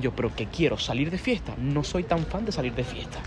Yo, 0.00 0.12
pero 0.12 0.34
que 0.34 0.46
quiero 0.46 0.78
salir 0.78 1.10
de 1.10 1.18
fiesta, 1.18 1.54
no 1.58 1.84
soy 1.84 2.04
tan 2.04 2.20
fan 2.26 2.44
de 2.44 2.52
salir 2.52 2.74
de 2.74 2.84
fiesta. 2.84 3.20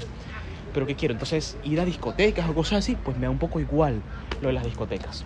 Pero 0.74 0.86
que 0.86 0.96
quiero, 0.96 1.14
entonces 1.14 1.58
ir 1.64 1.80
a 1.80 1.86
discotecas 1.86 2.50
o 2.50 2.54
cosas 2.54 2.80
así, 2.80 2.96
pues 2.96 3.18
me 3.18 3.26
da 3.26 3.30
un 3.30 3.40
poco 3.40 3.60
igual 3.60 4.02
lo 4.42 4.50
de 4.50 4.54
las 4.54 4.64
discotecas. 4.64 5.26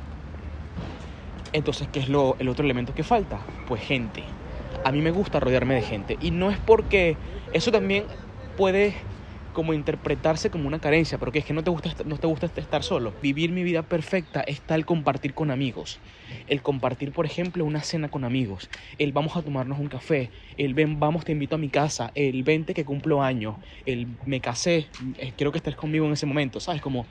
Entonces, 1.54 1.88
¿qué 1.90 2.00
es 2.00 2.10
lo, 2.10 2.38
el 2.40 2.50
otro 2.50 2.66
elemento 2.66 2.94
que 2.94 3.04
falta? 3.04 3.50
Pues 3.66 3.82
gente. 3.84 4.38
A 4.84 4.92
mí 4.92 5.02
me 5.02 5.12
gusta 5.12 5.40
rodearme 5.40 5.76
de 5.76 5.82
gente. 5.82 6.18
Y 6.20 6.32
no 6.32 6.50
es 6.52 6.60
porque 6.60 7.20
eso 7.52 7.72
también 7.72 8.08
puede 8.56 9.10
como 9.52 9.74
interpretarse 9.74 10.50
como 10.50 10.68
una 10.68 10.80
carencia, 10.80 11.18
pero 11.18 11.32
que 11.34 11.40
es 11.40 11.46
que 11.46 11.54
no 11.54 11.62
te 11.64 11.72
gusta 11.72 11.94
no 12.06 12.18
te 12.18 12.28
gusta 12.28 12.48
estar 12.56 12.84
solo. 12.84 13.18
Vivir 13.22 13.52
mi 13.52 13.64
vida 13.64 13.84
perfecta 13.84 14.42
está 14.42 14.76
el 14.76 14.86
compartir 14.86 15.34
con 15.34 15.52
amigos. 15.52 16.02
El 16.48 16.62
compartir, 16.62 17.12
por 17.12 17.26
ejemplo, 17.26 17.66
una 17.66 17.82
cena 17.84 18.10
con 18.10 18.24
amigos. 18.24 18.70
El 18.98 19.12
vamos 19.12 19.36
a 19.36 19.44
tomarnos 19.44 19.78
un 19.80 19.90
café. 19.90 20.32
El 20.58 20.74
ven, 20.74 21.00
vamos, 21.00 21.26
te 21.26 21.34
invito 21.34 21.56
a 21.56 21.60
mi 21.60 21.70
casa. 21.70 22.12
El 22.16 22.44
20 22.44 22.74
que 22.74 22.86
cumplo 22.86 23.22
años. 23.22 23.58
El 23.86 24.18
me 24.24 24.40
casé. 24.42 24.94
eh, 25.18 25.34
Quiero 25.36 25.52
que 25.52 25.58
estés 25.58 25.76
conmigo 25.76 26.06
en 26.06 26.14
ese 26.14 26.26
momento. 26.26 26.60
¿Sabes? 26.62 26.82
Como, 26.82 27.08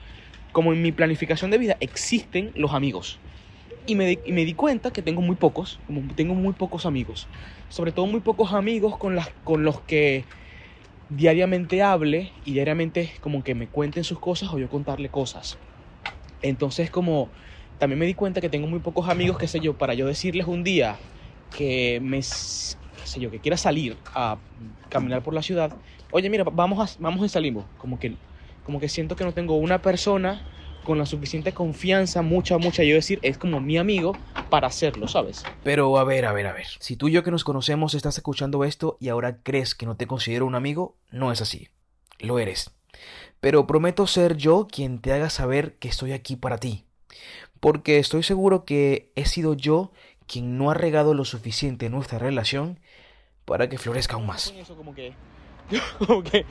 como 0.51 0.73
en 0.73 0.81
mi 0.81 0.91
planificación 0.91 1.51
de 1.51 1.57
vida 1.59 1.77
existen 1.79 2.51
los 2.55 2.73
amigos. 2.73 3.21
Y 3.85 3.95
me, 3.95 4.05
di, 4.05 4.21
y 4.25 4.31
me 4.33 4.45
di 4.45 4.53
cuenta 4.55 4.91
que 4.91 5.01
tengo 5.01 5.21
muy 5.21 5.35
pocos, 5.37 5.83
tengo 6.15 6.35
muy 6.35 6.53
pocos 6.53 6.85
amigos. 6.85 7.29
Sobre 7.67 7.91
todo 7.91 8.05
muy 8.07 8.21
pocos 8.21 8.53
amigos 8.53 8.97
con, 8.97 9.15
las, 9.15 9.31
con 9.43 9.63
los 9.63 9.83
que 9.85 10.29
diariamente 11.07 11.81
hable 11.83 12.33
y 12.43 12.53
diariamente 12.53 13.13
como 13.21 13.43
que 13.43 13.55
me 13.55 13.69
cuenten 13.69 14.03
sus 14.05 14.19
cosas 14.19 14.49
o 14.53 14.59
yo 14.59 14.69
contarle 14.69 15.11
cosas. 15.11 15.61
Entonces 16.41 16.91
como 16.91 17.33
también 17.77 17.99
me 17.99 18.05
di 18.07 18.15
cuenta 18.15 18.41
que 18.41 18.49
tengo 18.49 18.67
muy 18.67 18.81
pocos 18.81 19.09
amigos, 19.09 19.37
qué 19.37 19.47
sé 19.47 19.59
yo, 19.61 19.77
para 19.77 19.93
yo 19.95 20.07
decirles 20.07 20.47
un 20.47 20.63
día 20.63 21.03
que 21.53 21.99
me, 22.01 22.19
qué 22.21 23.07
sé 23.07 23.19
yo, 23.19 23.31
que 23.31 23.41
quiera 23.41 23.57
salir 23.57 24.03
a 24.13 24.43
caminar 24.89 25.23
por 25.23 25.33
la 25.33 25.43
ciudad, 25.43 25.77
oye 26.11 26.29
mira, 26.29 26.43
vamos 26.45 26.79
a, 26.79 27.01
vamos 27.01 27.25
y 27.25 27.29
salimos. 27.29 27.71
Como 27.77 27.99
que, 27.99 28.19
como 28.63 28.79
que 28.79 28.89
siento 28.89 29.15
que 29.15 29.23
no 29.25 29.33
tengo 29.33 29.57
una 29.57 29.81
persona 29.81 30.47
con 30.83 30.97
la 30.97 31.05
suficiente 31.05 31.53
confianza, 31.53 32.21
mucha, 32.21 32.57
mucha, 32.57 32.83
yo 32.83 32.95
decir, 32.95 33.19
es 33.21 33.37
como 33.37 33.59
mi 33.59 33.77
amigo 33.77 34.17
para 34.49 34.67
hacerlo, 34.67 35.07
¿sabes? 35.07 35.43
Pero 35.63 35.97
a 35.97 36.03
ver, 36.03 36.25
a 36.25 36.33
ver, 36.33 36.47
a 36.47 36.53
ver. 36.53 36.67
Si 36.79 36.95
tú 36.95 37.07
y 37.07 37.11
yo 37.11 37.23
que 37.23 37.31
nos 37.31 37.43
conocemos 37.43 37.93
estás 37.93 38.17
escuchando 38.17 38.63
esto 38.63 38.97
y 38.99 39.09
ahora 39.09 39.37
crees 39.43 39.75
que 39.75 39.85
no 39.85 39.95
te 39.95 40.07
considero 40.07 40.45
un 40.45 40.55
amigo, 40.55 40.95
no 41.11 41.31
es 41.31 41.41
así. 41.41 41.69
Lo 42.19 42.39
eres. 42.39 42.71
Pero 43.39 43.67
prometo 43.67 44.07
ser 44.07 44.37
yo 44.37 44.67
quien 44.71 44.99
te 44.99 45.13
haga 45.13 45.29
saber 45.29 45.75
que 45.77 45.87
estoy 45.87 46.11
aquí 46.13 46.35
para 46.35 46.57
ti. 46.57 46.85
Porque 47.59 47.99
estoy 47.99 48.23
seguro 48.23 48.65
que 48.65 49.11
he 49.15 49.25
sido 49.25 49.53
yo 49.53 49.91
quien 50.27 50.57
no 50.57 50.71
ha 50.71 50.73
regado 50.73 51.13
lo 51.13 51.25
suficiente 51.25 51.87
en 51.87 51.91
nuestra 51.91 52.19
relación 52.19 52.79
para 53.45 53.69
que 53.69 53.77
florezca 53.77 54.15
aún 54.15 54.27
más. 54.27 54.53
Eso 54.57 54.75
como 54.75 54.95
que... 54.95 55.13
Como 55.99 56.23
que... 56.23 56.45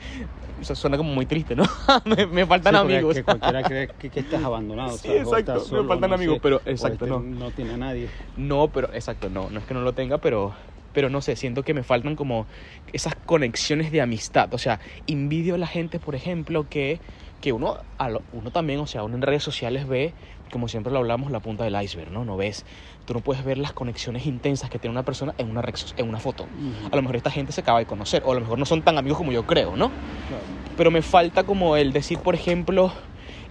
Suena 0.61 0.97
como 0.97 1.13
muy 1.13 1.25
triste, 1.25 1.55
¿no? 1.55 1.63
me, 2.05 2.27
me 2.27 2.45
faltan 2.45 2.75
Sí, 2.75 2.79
amigos. 2.81 3.15
Que 3.15 3.23
cualquiera 3.23 3.63
cree 3.67 3.87
que, 3.97 4.09
que 4.11 4.19
estás 4.19 4.43
abandonado. 4.43 4.97
Sí, 4.97 5.09
exacto, 5.09 5.55
estás 5.57 5.71
me 5.71 5.87
faltan 5.87 6.09
no 6.09 6.15
amigos, 6.15 6.35
sé, 6.35 6.41
pero 6.41 6.57
o 6.57 6.69
exacto, 6.69 7.05
este 7.05 7.07
no. 7.07 7.19
No 7.19 7.49
tiene 7.51 7.73
a 7.73 7.77
nadie. 7.77 8.09
No, 8.35 8.71
pero 8.71 8.93
exacto, 8.93 9.29
no, 9.29 9.49
no 9.49 9.59
es 9.59 9.65
que 9.65 9.73
no 9.73 9.81
lo 9.81 9.93
tenga, 9.93 10.19
pero, 10.19 10.55
pero 10.91 11.09
no 11.09 11.21
sé, 11.21 11.35
siento 11.35 11.63
que 11.63 11.73
me 11.73 11.83
faltan 11.83 12.15
como 12.15 12.47
esas 12.93 13.15
conexiones 13.25 13.91
de 13.91 14.01
amistad. 14.01 14.53
O 14.53 14.57
sea, 14.59 14.79
envidio 15.07 15.55
a 15.55 15.57
la 15.57 15.67
gente, 15.67 15.99
por 15.99 16.13
ejemplo, 16.15 16.67
que, 16.69 17.01
que 17.39 17.53
uno, 17.53 17.77
a 17.97 18.09
lo- 18.09 18.25
uno 18.31 18.51
también, 18.51 18.79
o 18.79 18.87
sea, 18.87 19.03
uno 19.03 19.15
en 19.15 19.21
redes 19.23 19.43
sociales 19.43 19.87
ve, 19.87 20.15
como 20.51 20.67
siempre 20.67 20.91
lo 20.93 20.99
hablamos, 20.99 21.31
la 21.31 21.39
punta 21.39 21.63
del 21.63 21.81
iceberg, 21.81 22.11
¿no? 22.11 22.23
No 22.25 22.37
ves, 22.37 22.65
tú 23.05 23.13
no 23.13 23.21
puedes 23.21 23.43
ver 23.43 23.57
las 23.57 23.73
conexiones 23.73 24.25
intensas 24.25 24.69
que 24.69 24.77
tiene 24.77 24.91
una 24.91 25.03
persona 25.03 25.33
en 25.37 25.49
una, 25.49 25.63
en 25.97 26.07
una 26.09 26.19
foto. 26.19 26.47
A 26.91 26.95
lo 26.95 27.01
mejor 27.01 27.15
esta 27.15 27.31
gente 27.31 27.51
se 27.51 27.61
acaba 27.61 27.79
de 27.79 27.85
conocer, 27.85 28.21
o 28.25 28.31
a 28.31 28.35
lo 28.35 28.41
mejor 28.41 28.59
no 28.59 28.65
son 28.65 28.83
tan 28.83 28.97
amigos 28.97 29.17
como 29.17 29.31
yo 29.31 29.43
creo, 29.43 29.75
¿no? 29.75 29.89
Claro. 30.27 30.43
pero 30.77 30.91
me 30.91 31.01
falta 31.01 31.43
como 31.43 31.75
el 31.77 31.91
decir, 31.93 32.19
por 32.19 32.35
ejemplo, 32.35 32.93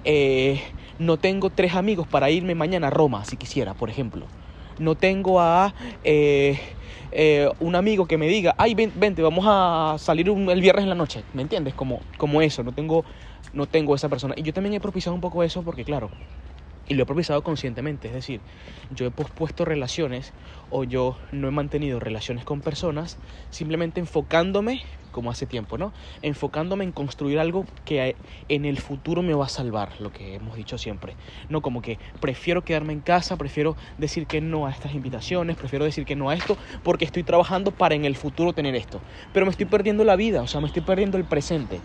eh, 0.04 0.60
no 0.98 1.16
tengo 1.16 1.50
tres 1.50 1.74
amigos 1.74 2.06
para 2.06 2.30
irme 2.30 2.54
mañana 2.54 2.88
a 2.88 2.90
Roma, 2.90 3.24
si 3.24 3.36
quisiera, 3.36 3.74
por 3.74 3.90
ejemplo. 3.90 4.26
No 4.78 4.94
tengo 4.94 5.40
a 5.40 5.74
eh, 6.04 6.58
eh, 7.12 7.48
un 7.58 7.76
amigo 7.76 8.06
que 8.06 8.16
me 8.16 8.28
diga, 8.28 8.54
ay, 8.56 8.74
ven- 8.74 8.92
vente, 8.94 9.20
vamos 9.20 9.44
a 9.46 9.96
salir 9.98 10.30
un- 10.30 10.48
el 10.48 10.60
viernes 10.62 10.84
en 10.84 10.88
la 10.88 10.94
noche, 10.94 11.22
¿me 11.34 11.42
entiendes? 11.42 11.74
Como, 11.74 12.00
como 12.16 12.40
eso, 12.40 12.62
no 12.62 12.72
tengo, 12.72 13.04
no 13.52 13.66
tengo 13.66 13.94
esa 13.94 14.08
persona. 14.08 14.34
Y 14.38 14.42
yo 14.42 14.52
también 14.54 14.74
he 14.74 14.80
propiciado 14.80 15.14
un 15.14 15.20
poco 15.20 15.42
eso 15.42 15.62
porque, 15.62 15.84
claro, 15.84 16.10
y 16.90 16.94
lo 16.94 17.04
he 17.04 17.06
propiciado 17.06 17.44
conscientemente, 17.44 18.08
es 18.08 18.14
decir, 18.14 18.40
yo 18.90 19.06
he 19.06 19.12
pospuesto 19.12 19.64
relaciones 19.64 20.32
o 20.70 20.82
yo 20.82 21.16
no 21.30 21.46
he 21.46 21.52
mantenido 21.52 22.00
relaciones 22.00 22.44
con 22.44 22.62
personas 22.62 23.16
simplemente 23.48 24.00
enfocándome, 24.00 24.82
como 25.12 25.30
hace 25.30 25.46
tiempo, 25.46 25.78
¿no? 25.78 25.92
Enfocándome 26.20 26.82
en 26.82 26.90
construir 26.90 27.38
algo 27.38 27.64
que 27.84 28.16
en 28.48 28.64
el 28.64 28.80
futuro 28.80 29.22
me 29.22 29.34
va 29.34 29.44
a 29.44 29.48
salvar, 29.48 30.00
lo 30.00 30.10
que 30.10 30.34
hemos 30.34 30.56
dicho 30.56 30.78
siempre. 30.78 31.14
No 31.48 31.62
como 31.62 31.80
que 31.80 32.00
prefiero 32.18 32.64
quedarme 32.64 32.92
en 32.92 33.02
casa, 33.02 33.36
prefiero 33.36 33.76
decir 33.96 34.26
que 34.26 34.40
no 34.40 34.66
a 34.66 34.72
estas 34.72 34.92
invitaciones, 34.92 35.56
prefiero 35.56 35.84
decir 35.84 36.04
que 36.04 36.16
no 36.16 36.28
a 36.28 36.34
esto, 36.34 36.58
porque 36.82 37.04
estoy 37.04 37.22
trabajando 37.22 37.70
para 37.70 37.94
en 37.94 38.04
el 38.04 38.16
futuro 38.16 38.52
tener 38.52 38.74
esto. 38.74 39.00
Pero 39.32 39.46
me 39.46 39.50
estoy 39.52 39.66
perdiendo 39.66 40.02
la 40.02 40.16
vida, 40.16 40.42
o 40.42 40.48
sea, 40.48 40.60
me 40.60 40.66
estoy 40.66 40.82
perdiendo 40.82 41.18
el 41.18 41.24
presente. 41.24 41.82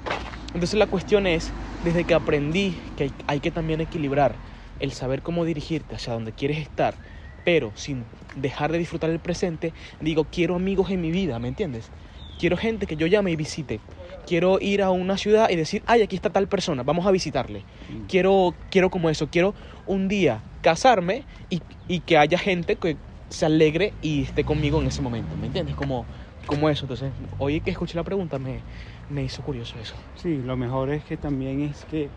Entonces 0.55 0.79
la 0.79 0.88
cuestión 0.88 1.27
es, 1.27 1.53
desde 1.83 2.05
que 2.05 2.15
aprendí 2.15 2.75
que 2.95 3.03
hay, 3.03 3.13
hay 3.27 3.39
que 3.39 3.51
también 3.51 3.81
equilibrar 3.81 4.54
el 4.79 4.91
saber 4.91 5.22
cómo 5.22 5.46
dirigirte 5.46 5.96
hacia 5.96 6.13
donde 6.13 6.34
quieres 6.34 6.58
estar, 6.60 7.00
pero 7.44 7.74
sin 7.75 8.05
dejar 8.36 8.72
de 8.72 8.77
disfrutar 8.79 9.10
el 9.10 9.20
presente, 9.20 9.74
digo, 10.00 10.25
quiero 10.25 10.55
amigos 10.55 10.89
en 10.91 11.01
mi 11.01 11.12
vida, 11.12 11.39
¿me 11.39 11.48
entiendes? 11.48 11.91
Quiero 12.38 12.58
gente 12.58 12.86
que 12.88 12.98
yo 12.98 13.08
llame 13.08 13.32
y 13.32 13.36
visite. 13.38 13.82
Quiero 14.25 14.58
ir 14.60 14.82
a 14.82 14.91
una 14.91 15.17
ciudad 15.17 15.50
y 15.50 15.55
decir, 15.55 15.84
ay, 15.86 16.01
aquí 16.01 16.15
está 16.15 16.29
tal 16.32 16.48
persona, 16.48 16.84
vamos 16.84 17.05
a 17.05 17.12
visitarle. 17.12 17.65
Mm. 17.88 18.05
Quiero, 18.08 18.58
quiero 18.70 18.89
como 18.89 19.10
eso, 19.10 19.29
quiero 19.29 19.55
un 19.86 20.08
día 20.08 20.44
casarme 20.62 21.27
y, 21.50 21.62
y 21.88 22.01
que 22.01 22.17
haya 22.17 22.38
gente 22.38 22.77
que 22.77 22.98
se 23.29 23.46
alegre 23.46 23.98
y 24.01 24.24
esté 24.24 24.44
conmigo 24.44 24.82
en 24.82 24.88
ese 24.88 25.01
momento, 25.01 25.38
¿me 25.38 25.48
entiendes? 25.48 25.75
Como, 25.75 26.08
como 26.46 26.70
eso. 26.70 26.86
Entonces, 26.86 27.13
hoy 27.38 27.62
que 27.62 27.72
escuché 27.72 27.96
la 27.98 28.03
pregunta 28.03 28.39
me, 28.39 28.65
me 29.08 29.24
hizo 29.24 29.44
curioso 29.44 29.79
eso. 29.79 29.96
Sí, 30.15 30.38
lo 30.38 30.58
mejor 30.58 30.89
es 30.91 31.03
que 31.05 31.17
también 31.17 31.62
es 31.62 31.86
que 31.86 32.10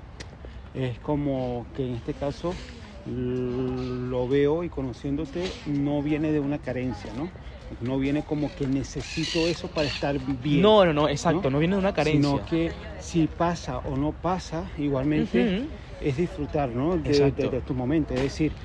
es 0.72 0.98
como 1.00 1.68
que 1.74 1.86
en 1.86 1.94
este 1.94 2.14
caso 2.14 2.58
lo 3.04 4.28
veo 4.28 4.64
y 4.64 4.70
conociéndote 4.70 5.56
no 5.64 6.02
viene 6.02 6.32
de 6.32 6.40
una 6.40 6.58
carencia, 6.58 7.12
¿no? 7.12 7.32
No 7.80 7.98
viene 7.98 8.24
como 8.24 8.54
que 8.54 8.66
necesito 8.66 9.48
eso 9.48 9.68
para 9.72 9.88
estar 9.88 10.18
bien. 10.20 10.62
No, 10.62 10.84
no, 10.84 10.92
no, 10.92 11.08
exacto, 11.08 11.48
no, 11.48 11.52
¿no? 11.52 11.58
viene 11.58 11.76
de 11.76 11.80
una 11.80 11.92
carencia. 11.92 12.40
Sino 12.40 12.44
que 12.44 12.74
si 12.98 13.28
pasa 13.28 13.78
o 13.78 13.96
no 13.96 14.12
pasa, 14.14 14.72
igualmente 14.76 15.50
es 16.00 16.16
disfrutar, 16.16 16.70
¿no? 16.70 16.98
De- 16.98 17.32
de 17.32 17.62
tu 17.62 17.74
momento. 17.74 18.14
Es 18.14 18.20
decir, 18.20 18.56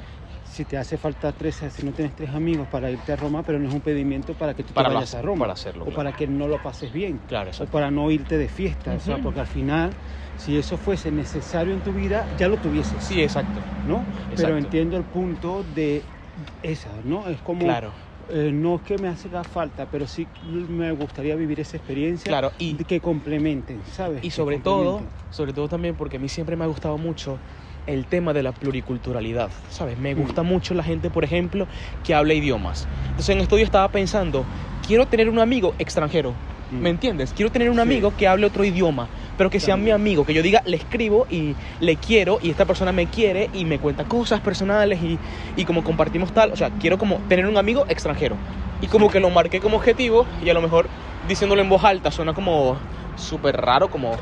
si 0.53 0.65
te 0.65 0.77
hace 0.77 0.98
falta 0.98 1.31
tres, 1.31 1.63
si 1.75 1.83
no 1.83 1.91
tienes 1.91 2.15
tres 2.15 2.29
amigos 2.29 2.67
para 2.67 2.91
irte 2.91 3.12
a 3.12 3.15
Roma, 3.15 3.41
pero 3.41 3.57
no 3.57 3.67
es 3.67 3.74
un 3.74 3.81
pedimento 3.81 4.33
para 4.36 4.53
que 4.53 4.62
tú 4.62 4.69
te 4.69 4.75
Para 4.75 4.89
vayas 4.89 5.15
a 5.15 5.22
Roma. 5.24 5.39
para 5.39 5.53
hacerlo, 5.53 5.81
O 5.81 5.86
claro. 5.86 5.95
para 5.98 6.12
que 6.15 6.27
no 6.27 6.48
lo 6.48 6.57
pases 6.60 6.93
bien. 6.93 7.19
Claro, 7.27 7.50
O 7.60 7.65
para 7.65 7.89
no 7.89 8.12
irte 8.12 8.38
de 8.38 8.48
fiesta. 8.48 8.93
o 8.93 9.00
sea, 9.00 9.17
porque 9.17 9.39
al 9.39 9.48
final, 9.48 9.89
si 10.38 10.55
eso 10.55 10.77
fuese 10.77 11.12
necesario 11.12 11.74
en 11.74 11.81
tu 11.81 11.91
vida, 11.91 12.27
ya 12.38 12.48
lo 12.48 12.57
tuvieses. 12.57 13.03
Sí, 13.03 13.19
exacto. 13.22 13.60
¿no? 13.88 13.98
Exacto. 13.98 14.36
Pero 14.36 14.57
entiendo 14.57 14.98
el 14.98 15.03
punto 15.03 15.63
de 15.74 16.03
esa, 16.62 16.89
¿no? 17.03 17.27
Es 17.27 17.41
como, 17.41 17.62
Claro, 17.65 17.91
eh, 18.29 18.51
no 18.53 18.75
es 18.75 18.81
que 18.83 18.98
me 19.00 19.07
haga 19.10 19.43
falta, 19.43 19.88
pero 19.91 20.05
sí 20.07 20.27
me 20.69 20.91
gustaría 20.91 21.36
vivir 21.36 21.60
esa 21.60 21.77
experiencia 21.77 22.29
claro. 22.29 22.51
Y, 22.60 22.75
que 22.75 23.01
complementen, 23.01 23.81
¿sabes? 23.91 24.24
y 24.24 24.29
sobre 24.29 24.60
todo, 24.60 25.01
sobre 25.31 25.51
todo 25.51 25.67
también 25.67 25.95
porque 25.95 26.17
a 26.17 26.19
mí 26.19 26.29
siempre 26.29 26.55
me 26.55 26.63
ha 26.63 26.67
gustado 26.67 26.98
mucho 26.98 27.38
el 27.87 28.05
tema 28.05 28.33
de 28.33 28.43
la 28.43 28.51
pluriculturalidad, 28.51 29.49
¿sabes? 29.69 29.97
Me 29.97 30.15
Mm. 30.15 30.19
gusta 30.19 30.43
mucho 30.43 30.73
la 30.73 30.83
gente, 30.83 31.09
por 31.09 31.23
ejemplo, 31.23 31.67
que 32.03 32.13
habla 32.13 32.33
idiomas. 32.33 32.87
Entonces 33.09 33.29
en 33.35 33.41
esto 33.41 33.57
yo 33.57 33.63
estaba 33.65 33.87
pensando, 33.89 34.45
quiero 34.87 35.05
tener 35.05 35.29
un 35.29 35.39
amigo 35.39 35.73
extranjero, 35.79 36.33
Mm. 36.71 36.81
¿me 36.81 36.89
entiendes? 36.89 37.33
Quiero 37.35 37.51
tener 37.51 37.69
un 37.69 37.75
Sí. 37.75 37.81
amigo 37.81 38.13
que 38.17 38.27
hable 38.27 38.45
otro 38.45 38.63
idioma, 38.63 39.07
pero 39.37 39.49
que 39.49 39.59
sea 39.59 39.75
mi 39.77 39.91
amigo, 39.91 40.25
que 40.25 40.33
yo 40.33 40.41
diga, 40.41 40.61
le 40.65 40.77
escribo 40.77 41.27
y 41.29 41.55
le 41.79 41.95
quiero 41.97 42.39
y 42.41 42.49
esta 42.49 42.65
persona 42.65 42.91
me 42.91 43.05
quiere 43.07 43.49
y 43.53 43.65
me 43.65 43.79
cuenta 43.79 44.05
cosas 44.05 44.39
personales 44.41 45.01
y, 45.01 45.19
y 45.55 45.65
como 45.65 45.83
compartimos 45.83 46.31
tal, 46.33 46.51
o 46.51 46.55
sea, 46.55 46.69
quiero 46.79 46.97
como 46.97 47.17
tener 47.29 47.45
un 47.47 47.57
amigo 47.57 47.85
extranjero. 47.89 48.37
Y 48.81 48.87
como 48.87 49.09
que 49.09 49.19
lo 49.19 49.29
marqué 49.29 49.59
como 49.59 49.77
objetivo 49.77 50.25
y 50.43 50.49
a 50.49 50.53
lo 50.53 50.61
mejor 50.61 50.87
diciéndolo 51.27 51.61
en 51.61 51.69
voz 51.69 51.83
alta 51.83 52.11
suena 52.11 52.33
como 52.33 52.77
súper 53.17 53.55
raro, 53.55 53.89
como, 53.89 54.17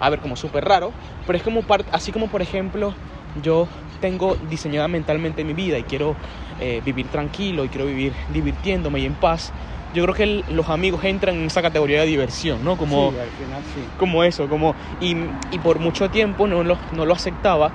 a 0.00 0.10
ver, 0.10 0.20
como 0.20 0.36
súper 0.36 0.64
raro, 0.64 0.92
pero 1.26 1.36
es 1.36 1.42
como, 1.42 1.62
par- 1.62 1.84
así 1.92 2.12
como 2.12 2.28
por 2.28 2.42
ejemplo, 2.42 2.94
yo 3.42 3.68
tengo 4.00 4.36
diseñada 4.48 4.86
mentalmente 4.88 5.44
mi 5.44 5.54
vida 5.54 5.78
y 5.78 5.84
quiero 5.84 6.16
eh, 6.60 6.82
vivir 6.84 7.06
tranquilo 7.08 7.64
y 7.64 7.68
quiero 7.68 7.86
vivir 7.86 8.12
divirtiéndome 8.32 9.00
y 9.00 9.06
en 9.06 9.14
paz. 9.14 9.52
Yo 9.94 10.02
creo 10.02 10.14
que 10.14 10.22
el- 10.24 10.44
los 10.50 10.68
amigos 10.68 11.04
entran 11.04 11.36
en 11.36 11.44
esa 11.46 11.62
categoría 11.62 12.00
de 12.00 12.06
diversión, 12.06 12.64
¿no? 12.64 12.76
Como, 12.76 13.12
Sí, 13.12 13.18
al 13.18 13.28
final 13.30 13.62
sí. 13.74 13.80
como 13.98 14.24
eso, 14.24 14.48
como 14.48 14.74
y, 15.00 15.16
y 15.52 15.58
por 15.62 15.78
mucho 15.78 16.10
tiempo 16.10 16.46
no 16.46 16.62
lo, 16.64 16.78
no 16.92 17.06
lo 17.06 17.14
aceptaba, 17.14 17.72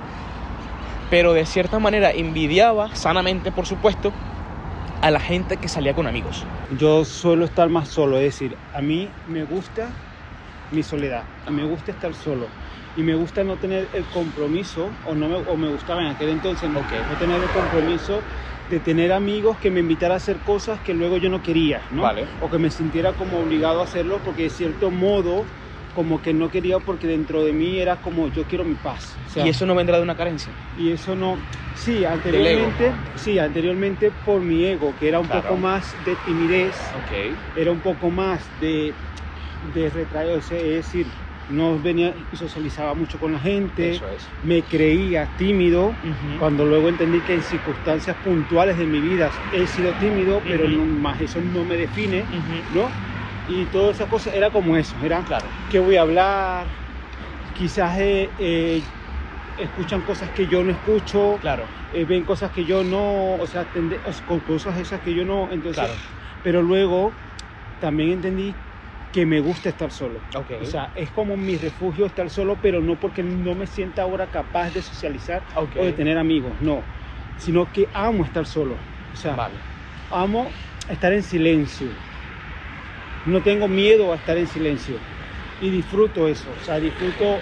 pero 1.10 1.32
de 1.32 1.44
cierta 1.46 1.78
manera 1.78 2.10
envidiaba, 2.12 2.94
sanamente 2.94 3.50
por 3.50 3.66
supuesto, 3.66 4.12
a 5.02 5.10
la 5.10 5.18
gente 5.20 5.56
que 5.56 5.68
salía 5.68 5.94
con 5.94 6.06
amigos. 6.06 6.44
Yo 6.70 7.04
suelo 7.04 7.44
estar 7.46 7.68
más 7.70 7.88
solo, 7.88 8.18
es 8.18 8.24
decir, 8.24 8.58
a 8.72 8.80
mí 8.82 9.12
me 9.26 9.44
gusta 9.44 9.92
mi 10.70 10.82
soledad, 10.82 11.30
me 11.50 11.64
gusta 11.64 11.90
estar 11.90 12.14
solo 12.14 12.56
y 12.94 13.02
me 13.02 13.14
gusta 13.14 13.44
no 13.44 13.58
tener 13.58 13.90
el 13.92 14.08
compromiso, 14.08 14.98
o, 15.02 15.14
no 15.14 15.28
me, 15.28 15.36
o 15.36 15.56
me 15.56 15.68
gustaba 15.68 16.02
en 16.02 16.08
aquel 16.08 16.28
entonces 16.30 16.70
no, 16.70 16.80
Ok. 16.80 16.92
no 17.08 17.16
tener 17.16 17.42
el 17.42 17.50
compromiso 17.50 18.26
de 18.66 18.80
tener 18.80 19.12
amigos 19.12 19.58
que 19.58 19.70
me 19.70 19.80
invitaran 19.80 20.14
a 20.14 20.16
hacer 20.16 20.42
cosas 20.42 20.80
que 20.80 20.94
luego 20.94 21.18
yo 21.18 21.28
no 21.30 21.42
quería, 21.42 21.86
¿no? 21.90 22.02
Vale. 22.02 22.28
O 22.38 22.50
que 22.50 22.58
me 22.58 22.70
sintiera 22.70 23.14
como 23.14 23.40
obligado 23.40 23.80
a 23.80 23.84
hacerlo 23.84 24.22
porque 24.22 24.42
de 24.44 24.50
cierto 24.50 24.90
modo 24.90 25.50
como 25.92 26.22
que 26.22 26.32
no 26.34 26.50
quería 26.50 26.80
porque 26.80 27.08
dentro 27.08 27.42
de 27.42 27.52
mí 27.52 27.78
era 27.80 28.00
como 28.00 28.28
yo 28.28 28.46
quiero 28.46 28.64
mi 28.64 28.76
paz. 28.76 29.18
O 29.26 29.28
sea, 29.28 29.44
y 29.46 29.48
eso 29.48 29.66
no 29.66 29.74
vendrá 29.74 29.96
de 29.96 30.04
una 30.04 30.14
carencia. 30.14 30.56
y 30.72 30.90
eso 30.90 31.16
no. 31.16 31.48
Sí, 31.72 32.04
anteriormente, 32.04 32.94
sí, 33.14 33.38
anteriormente 33.38 34.12
por 34.12 34.42
mi 34.42 34.64
ego, 34.64 34.94
que 34.96 35.08
era 35.08 35.18
un 35.20 35.26
Claro. 35.26 35.48
poco 35.48 35.56
más 35.60 35.96
de 36.02 36.16
timidez, 36.16 36.90
Ok. 36.94 37.10
era 37.54 37.72
un 37.72 37.80
poco 37.82 38.10
más 38.10 38.56
de, 38.58 39.00
de 39.74 39.90
retraerse, 39.90 40.56
es 40.78 40.86
decir, 40.86 41.06
no 41.50 41.78
venía 41.78 42.14
y 42.32 42.36
socializaba 42.36 42.94
mucho 42.94 43.18
con 43.18 43.32
la 43.32 43.38
gente, 43.40 43.90
Eso 43.90 44.08
es. 44.10 44.28
me 44.44 44.62
creía 44.62 45.28
tímido, 45.36 45.92
cuando 46.38 46.64
luego 46.64 46.88
entendí 46.88 47.20
que 47.20 47.34
en 47.34 47.42
circunstancias 47.42 48.16
puntuales 48.24 48.78
de 48.78 48.86
mi 48.86 49.00
vida 49.00 49.30
he 49.52 49.66
sido 49.66 49.92
tímido, 49.94 50.40
pero 50.44 50.68
no, 50.68 50.84
más 50.84 51.20
eso 51.20 51.40
no 51.40 51.64
me 51.64 51.76
define. 51.76 52.24
¿no? 52.74 52.88
Y 53.48 53.64
todas 53.66 53.96
esas 53.96 54.08
cosas 54.08 54.34
era 54.34 54.50
como 54.50 54.76
eso, 54.76 54.94
era 55.04 55.22
Claro. 55.22 55.46
que 55.70 55.80
voy 55.80 55.96
a 55.96 56.02
hablar, 56.02 56.66
quizás 57.58 57.98
eh, 57.98 58.30
eh, 58.38 58.80
escuchan 59.58 60.02
cosas 60.02 60.30
que 60.30 60.46
yo 60.46 60.62
no 60.62 60.70
escucho, 60.70 61.38
Claro. 61.40 61.64
eh, 61.92 62.04
ven 62.04 62.22
cosas 62.24 62.52
que 62.52 62.64
yo 62.64 62.84
no, 62.84 63.34
o 63.34 63.46
sea, 63.46 63.66
tende- 63.74 63.98
con 64.24 64.38
cosas 64.40 64.78
esas 64.78 65.00
que 65.00 65.12
yo 65.14 65.24
no, 65.24 65.48
entonces, 65.50 65.82
Claro. 65.84 65.94
pero 66.44 66.62
luego 66.62 67.12
también 67.80 68.12
entendí 68.12 68.54
que 69.12 69.26
me 69.26 69.40
gusta 69.40 69.68
estar 69.68 69.90
solo. 69.90 70.20
Ok. 70.34 70.50
O 70.62 70.64
sea, 70.64 70.92
es 70.94 71.10
como 71.10 71.36
mi 71.36 71.56
refugio 71.56 72.06
estar 72.06 72.30
solo, 72.30 72.58
pero 72.60 72.80
no 72.80 72.96
porque 72.96 73.22
no 73.22 73.54
me 73.54 73.66
sienta 73.66 74.02
ahora 74.02 74.26
capaz 74.26 74.72
de 74.74 74.82
socializar 74.82 75.42
o 75.56 75.66
de 75.66 75.92
tener 75.92 76.18
amigos, 76.18 76.52
no, 76.60 76.82
sino 77.38 77.70
que 77.72 77.88
amo 77.92 78.24
estar 78.24 78.46
solo. 78.46 78.74
O 79.12 79.16
sea, 79.16 79.34
Vale. 79.34 79.54
amo 80.10 80.48
estar 80.88 81.12
en 81.12 81.22
silencio. 81.22 81.88
No 83.26 83.40
tengo 83.42 83.68
miedo 83.68 84.12
a 84.12 84.16
estar 84.16 84.36
en 84.38 84.46
silencio 84.46 84.96
y 85.60 85.70
disfruto 85.70 86.28
eso. 86.28 86.48
O 86.60 86.64
sea, 86.64 86.78
disfruto 86.78 87.38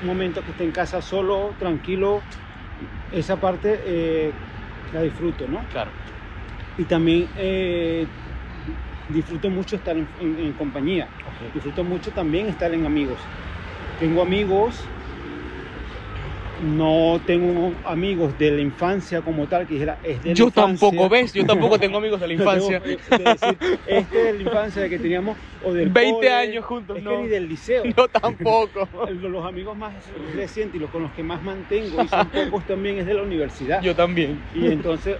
un 0.00 0.06
momento 0.06 0.42
que 0.42 0.50
esté 0.50 0.64
en 0.64 0.72
casa 0.72 1.02
solo, 1.02 1.54
tranquilo. 1.58 2.22
Esa 3.12 3.36
parte 3.36 3.80
eh, 3.84 4.32
la 4.92 5.02
disfruto, 5.02 5.46
¿no? 5.46 5.64
Claro. 5.70 5.90
Y 6.78 6.84
también 6.84 7.28
eh, 7.36 8.06
disfruto 9.12 9.50
mucho 9.50 9.76
estar 9.76 9.96
en, 9.96 10.06
en- 10.20 10.38
en 10.38 10.52
compañía. 10.54 11.08
Ok. 11.26 11.52
Disfruto 11.54 11.84
mucho 11.84 12.10
también 12.12 12.46
estar 12.48 12.72
en 12.72 12.86
amigos. 12.86 13.20
Tengo 13.98 14.22
amigos, 14.22 14.88
no 16.62 17.20
tengo 17.26 17.72
amigos 17.86 18.36
de 18.38 18.50
la 18.50 18.60
infancia 18.60 19.22
como 19.22 19.46
tal, 19.46 19.66
que 19.66 19.74
dijera, 19.74 19.98
es 20.04 20.22
de 20.22 20.30
la 20.30 20.34
Yo 20.34 20.46
infancia. 20.46 20.88
tampoco, 20.90 21.08
¿ves? 21.08 21.32
Yo 21.32 21.46
tampoco 21.46 21.78
tengo 21.78 21.96
amigos 21.98 22.20
de 22.20 22.28
la 22.28 22.34
No 22.44 22.44
tengo, 22.50 22.72
infancia. 22.72 22.82
eh, 22.84 23.16
de 23.16 23.24
decir, 23.24 23.58
este 23.86 24.18
de 24.18 24.32
la 24.34 24.42
infancia 24.42 24.88
que 24.88 24.98
teníamos, 24.98 25.38
o 25.64 25.72
del 25.72 25.88
20 25.90 26.14
cole, 26.16 26.32
años 26.32 26.64
juntos, 26.64 26.98
es 26.98 27.02
no. 27.04 27.10
que 27.12 27.16
ni 27.22 27.28
del 27.28 27.48
liceo. 27.48 27.84
Yo 27.96 28.08
tampoco. 28.08 28.88
Los 29.10 29.46
amigos 29.46 29.76
más 29.76 29.94
recientes 30.34 30.76
y 30.76 30.78
los 30.78 30.90
con 30.90 31.02
los 31.02 31.12
que 31.12 31.22
más 31.22 31.42
mantengo, 31.42 32.02
y 32.02 32.08
son 32.08 32.28
pocos 32.28 32.64
también, 32.66 32.98
es 32.98 33.06
de 33.06 33.14
la 33.14 33.22
universidad. 33.22 33.80
Yo 33.82 33.94
también. 33.94 34.42
Y 34.54 34.66
entonces, 34.66 35.16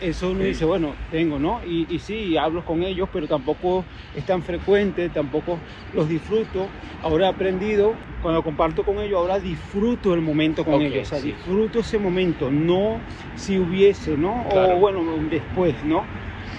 eso 0.00 0.30
uno 0.30 0.44
dice, 0.44 0.64
bueno, 0.64 0.94
tengo, 1.10 1.38
¿no? 1.38 1.60
Y, 1.64 1.86
y 1.94 1.98
sí, 1.98 2.36
hablo 2.36 2.64
con 2.64 2.82
ellos, 2.82 3.08
pero 3.12 3.26
tampoco 3.26 3.84
es 4.14 4.24
tan 4.24 4.42
frecuente, 4.42 5.08
tampoco 5.10 5.60
los 5.94 6.08
disfruto. 6.08 6.68
Ahora 7.02 7.26
he 7.26 7.28
aprendido, 7.28 7.94
cuando 8.22 8.42
comparto 8.42 8.84
con 8.84 9.00
ellos, 9.00 9.18
ahora 9.18 9.38
disfruto 9.38 10.14
el 10.14 10.20
momento 10.20 10.64
con 10.64 10.80
ellos. 10.82 11.06
O 11.06 11.10
sea, 11.10 11.18
sí. 11.18 11.32
disfruto 11.32 11.80
ese 11.80 11.98
momento, 11.98 12.50
no 12.50 13.00
si 13.36 13.58
hubiese, 13.58 14.16
¿no? 14.16 14.44
Claro. 14.50 14.76
O 14.76 14.80
bueno, 14.80 15.02
después, 15.30 15.74
¿no? 15.84 16.04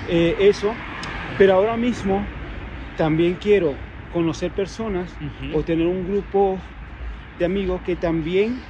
Eh, 0.10 0.36
eso. 0.40 0.74
Pero 1.38 1.56
ahora 1.56 1.78
mismo 1.78 2.26
también 2.98 3.36
quiero 3.36 3.76
conocer 4.14 4.52
personas 4.52 5.16
o 5.54 5.64
tener 5.64 5.88
un 5.88 6.08
grupo 6.08 6.60
de 7.40 7.46
amigos 7.46 7.82
que 7.82 7.96
también 7.96 8.62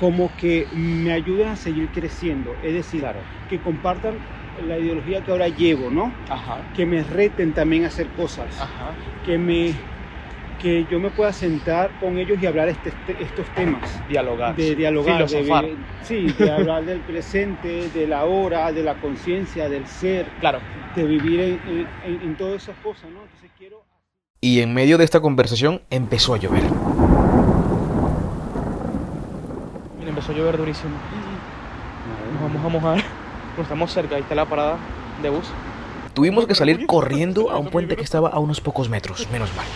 como 0.00 0.30
que 0.36 0.66
me 0.74 1.12
ayuden 1.12 1.48
a 1.48 1.56
seguir 1.56 1.88
creciendo. 1.88 2.54
Es 2.62 2.74
decir, 2.74 3.00
Claro. 3.00 3.20
que 3.48 3.58
compartan 3.60 4.14
la 4.66 4.78
ideología 4.78 5.22
que 5.22 5.30
ahora 5.30 5.48
llevo, 5.48 5.90
¿no? 5.90 6.12
Ajá. 6.28 6.58
Que 6.74 6.86
me 6.86 7.02
reten 7.02 7.52
también 7.52 7.84
a 7.84 7.88
hacer 7.88 8.06
cosas. 8.08 8.60
Ajá. 8.60 8.92
Que 9.24 9.38
me 9.38 9.74
que 10.58 10.86
yo 10.90 10.98
me 10.98 11.10
pueda 11.10 11.34
sentar 11.34 11.90
con 12.00 12.16
ellos 12.16 12.38
y 12.42 12.46
hablar 12.46 12.70
este- 12.70 12.88
este- 12.88 13.22
estos 13.22 13.46
temas. 13.50 14.02
Dialogar. 14.08 14.56
De 14.56 14.74
dialogar, 14.74 15.18
de, 15.18 15.28
Filosofar. 15.28 15.66
vi- 15.66 15.76
sí, 16.00 16.26
de 16.32 16.50
hablar 16.50 16.82
del 16.86 17.00
presente, 17.00 17.90
de 17.90 18.06
la 18.06 18.24
hora, 18.24 18.72
de 18.72 18.82
la 18.82 18.94
conciencia, 18.94 19.68
del 19.68 19.86
ser, 19.86 20.24
Claro. 20.40 20.60
de 20.96 21.04
vivir 21.04 21.40
en, 21.40 21.60
en- 21.68 21.86
en- 22.06 22.22
en 22.22 22.36
todas 22.36 22.62
esas 22.62 22.76
cosas, 22.78 23.04
¿no? 23.10 23.22
Entonces 23.24 23.50
quiero 23.58 23.82
Y 24.40 24.60
en 24.60 24.72
medio 24.72 24.96
de 24.96 25.04
esta 25.04 25.20
conversación 25.20 25.82
empezó 25.90 26.32
a 26.32 26.38
llover. 26.38 26.62
Mira, 29.98 30.12
empezó 30.26 30.32
a 30.32 30.42
llover 30.42 30.58
durísimo. 30.58 30.96
Nos 32.32 32.42
vamos 32.42 32.64
a 32.64 32.68
mojar. 32.68 33.04
Estamos 33.60 33.92
cerca, 33.92 34.16
ahí 34.16 34.22
está 34.22 34.34
la 34.34 34.44
parada 34.44 34.76
de 35.22 35.30
bus. 35.30 35.46
Tuvimos 36.14 36.46
que 36.46 36.54
salir 36.54 36.86
corriendo 36.86 37.50
a 37.50 37.58
un 37.58 37.68
puente 37.68 37.96
que 37.96 38.02
estaba 38.02 38.30
a 38.30 38.38
unos 38.38 38.60
pocos 38.60 38.88
metros, 38.88 39.28
menos 39.30 39.54
mal. 39.54 39.66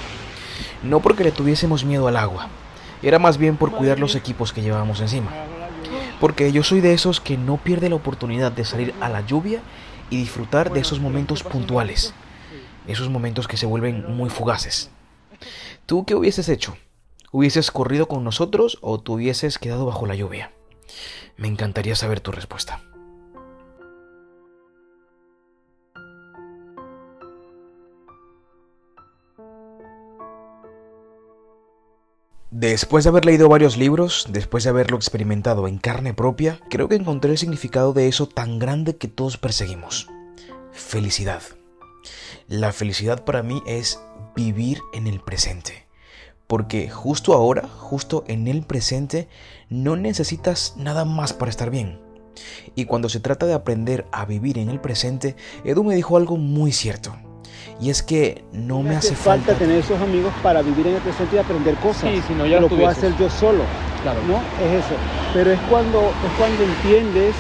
No 0.83 1.01
porque 1.01 1.25
le 1.25 1.33
tuviésemos 1.33 1.85
miedo 1.85 2.09
al 2.09 2.17
agua, 2.17 2.49
era 3.03 3.19
más 3.19 3.39
bien 3.39 3.57
por 3.57 3.71
cuidar 3.71 3.99
los 3.99 4.15
equipos 4.15 4.53
que 4.53 4.63
llevábamos 4.63 5.01
encima. 5.01 5.31
Porque 6.19 6.53
yo 6.53 6.63
soy 6.63 6.81
de 6.81 6.93
esos 6.95 7.21
que 7.21 7.37
no 7.37 7.57
pierde 7.57 7.89
la 7.89 7.97
oportunidad 7.97 8.53
de 8.53 8.65
salir 8.65 8.95
a 9.01 9.09
la 9.09 9.21
lluvia 9.23 9.61
y 10.11 10.17
disfrutar 10.17 10.73
de 10.73 10.81
esos 10.81 11.01
momentos 11.01 11.43
puntuales, 11.43 12.13
esos 12.87 13.09
momentos 13.09 13.47
que 13.47 13.57
se 13.57 13.67
vuelven 13.67 14.05
muy 14.15 14.31
fugaces. 14.31 14.91
¿Tú 15.87 16.05
qué 16.05 16.15
hubieses 16.15 16.49
hecho? 16.49 16.77
¿Hubieses 17.33 17.71
corrido 17.71 18.09
con 18.09 18.25
nosotros 18.25 18.79
o 18.81 19.01
te 19.01 19.13
hubieses 19.13 19.59
quedado 19.59 19.87
bajo 19.87 20.05
la 20.05 20.17
lluvia? 20.17 20.53
Me 21.37 21.47
encantaría 21.47 21.95
saber 21.95 22.21
tu 22.21 22.33
respuesta. 22.33 22.83
Después 32.51 33.05
de 33.05 33.11
haber 33.11 33.25
leído 33.25 33.49
varios 33.49 33.77
libros, 33.77 34.27
después 34.29 34.65
de 34.65 34.71
haberlo 34.71 34.97
experimentado 34.97 35.69
en 35.69 35.79
carne 35.79 36.13
propia, 36.15 36.59
creo 36.69 36.89
que 36.89 36.97
encontré 36.97 37.31
el 37.31 37.39
significado 37.39 37.93
de 37.93 38.09
eso 38.09 38.27
tan 38.27 38.59
grande 38.59 38.97
que 38.97 39.07
todos 39.07 39.37
perseguimos. 39.37 40.09
Felicidad. 40.73 41.43
La 42.49 42.73
felicidad 42.73 43.25
para 43.25 43.45
mí 43.45 43.63
es 43.67 44.01
vivir 44.35 44.81
en 44.93 45.07
el 45.07 45.21
presente. 45.21 45.90
Porque 46.51 46.91
justo 46.91 47.33
ahora, 47.33 47.69
justo 47.69 48.25
en 48.27 48.49
el 48.49 48.63
presente, 48.63 49.29
no 49.69 49.95
necesitas 49.95 50.75
nada 50.77 51.05
más 51.05 51.33
para 51.33 51.49
estar 51.49 51.71
bien. 51.71 52.01
Y 52.75 52.87
cuando 52.87 53.09
se 53.09 53.21
trata 53.21 53.47
de 53.47 53.55
aprender 53.55 54.05
a 54.11 54.25
vivir 54.25 54.59
en 54.59 54.69
el 54.69 54.81
presente, 54.81 55.37
Edu 55.65 55.85
me 55.85 55.95
dijo 55.95 56.17
algo 56.17 56.37
muy 56.37 56.73
cierto. 56.73 57.15
Y 57.81 57.91
es 57.91 58.03
que 58.03 58.43
no 58.53 58.83
me 58.83 58.97
hace 58.97 59.15
falta... 59.15 59.57
tener 59.57 59.79
esos 59.79 60.01
amigos 60.01 60.35
para 60.43 60.61
vivir 60.63 60.89
en 60.89 60.97
el 60.97 61.01
presente 61.03 61.37
y 61.37 61.39
aprender 61.39 61.77
cosas. 61.77 62.11
Sí, 62.11 62.21
si 62.21 62.35
no, 62.35 62.45
ya 62.49 62.57
lo 62.57 62.63
lo 62.63 62.69
puedo 62.71 62.89
hacer 62.89 63.17
yo 63.17 63.31
solo, 63.31 63.65
Claro. 64.03 64.21
¿no? 64.25 64.43
Es 64.59 64.85
eso. 64.85 64.97
Pero 65.33 65.53
es 65.53 65.61
cuando, 65.61 66.13
es 66.25 66.33
cuando 66.37 66.65
entiendes 66.65 67.37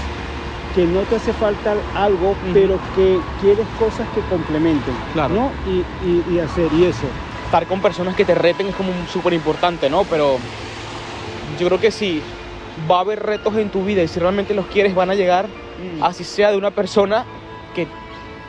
que 0.73 0.87
no 0.87 1.03
te 1.03 1.17
hace 1.17 1.33
falta 1.33 1.75
algo, 1.97 2.37
pero 2.53 2.79
que 2.95 3.21
quieres 3.41 3.67
cosas 3.77 4.09
que 4.15 4.23
complementen, 4.23 4.95
Claro. 5.13 5.35
¿no? 5.35 5.53
Y, 5.67 5.85
y- 6.01 6.23
y 6.33 6.39
hacer, 6.39 6.73
y 6.73 6.85
eso. 6.85 7.09
Estar 7.51 7.67
con 7.67 7.83
personas 7.83 8.15
que 8.15 8.25
te 8.25 8.33
reten 8.37 8.69
es 8.69 8.77
como 8.77 8.93
súper 9.09 9.33
importante, 9.33 9.91
¿no? 9.91 10.05
Pero 10.05 10.39
yo 11.59 11.67
creo 11.67 11.81
que 11.81 11.91
sí, 11.91 12.23
va 12.89 12.99
a 12.99 13.01
haber 13.01 13.21
retos 13.21 13.57
en 13.57 13.71
tu 13.71 13.83
vida 13.85 14.05
y 14.05 14.07
si 14.07 14.21
realmente 14.21 14.55
los 14.55 14.67
quieres 14.67 14.95
van 14.95 15.11
a 15.11 15.17
llegar, 15.17 15.49
Mm. 15.49 16.05
así 16.05 16.23
sea 16.23 16.53
de 16.53 16.57
una 16.59 16.71
persona 16.71 17.25
que 17.75 17.89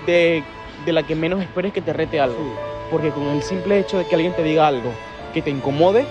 de, 0.05 0.43
de 0.85 0.93
la 0.93 1.01
que 1.01 1.15
menos 1.15 1.41
esperes 1.41 1.73
que 1.73 1.81
te 1.81 1.93
rete 1.93 2.19
algo. 2.19 2.35
Sí. 2.37 2.51
Porque 2.91 3.09
con 3.09 3.25
el 3.29 3.41
simple 3.41 3.79
hecho 3.79 3.97
de 3.97 4.05
que 4.05 4.13
alguien 4.13 4.33
te 4.33 4.43
diga 4.43 4.67
algo 4.67 4.91
que 5.33 5.41
te 5.41 5.49
incomode, 5.49 6.05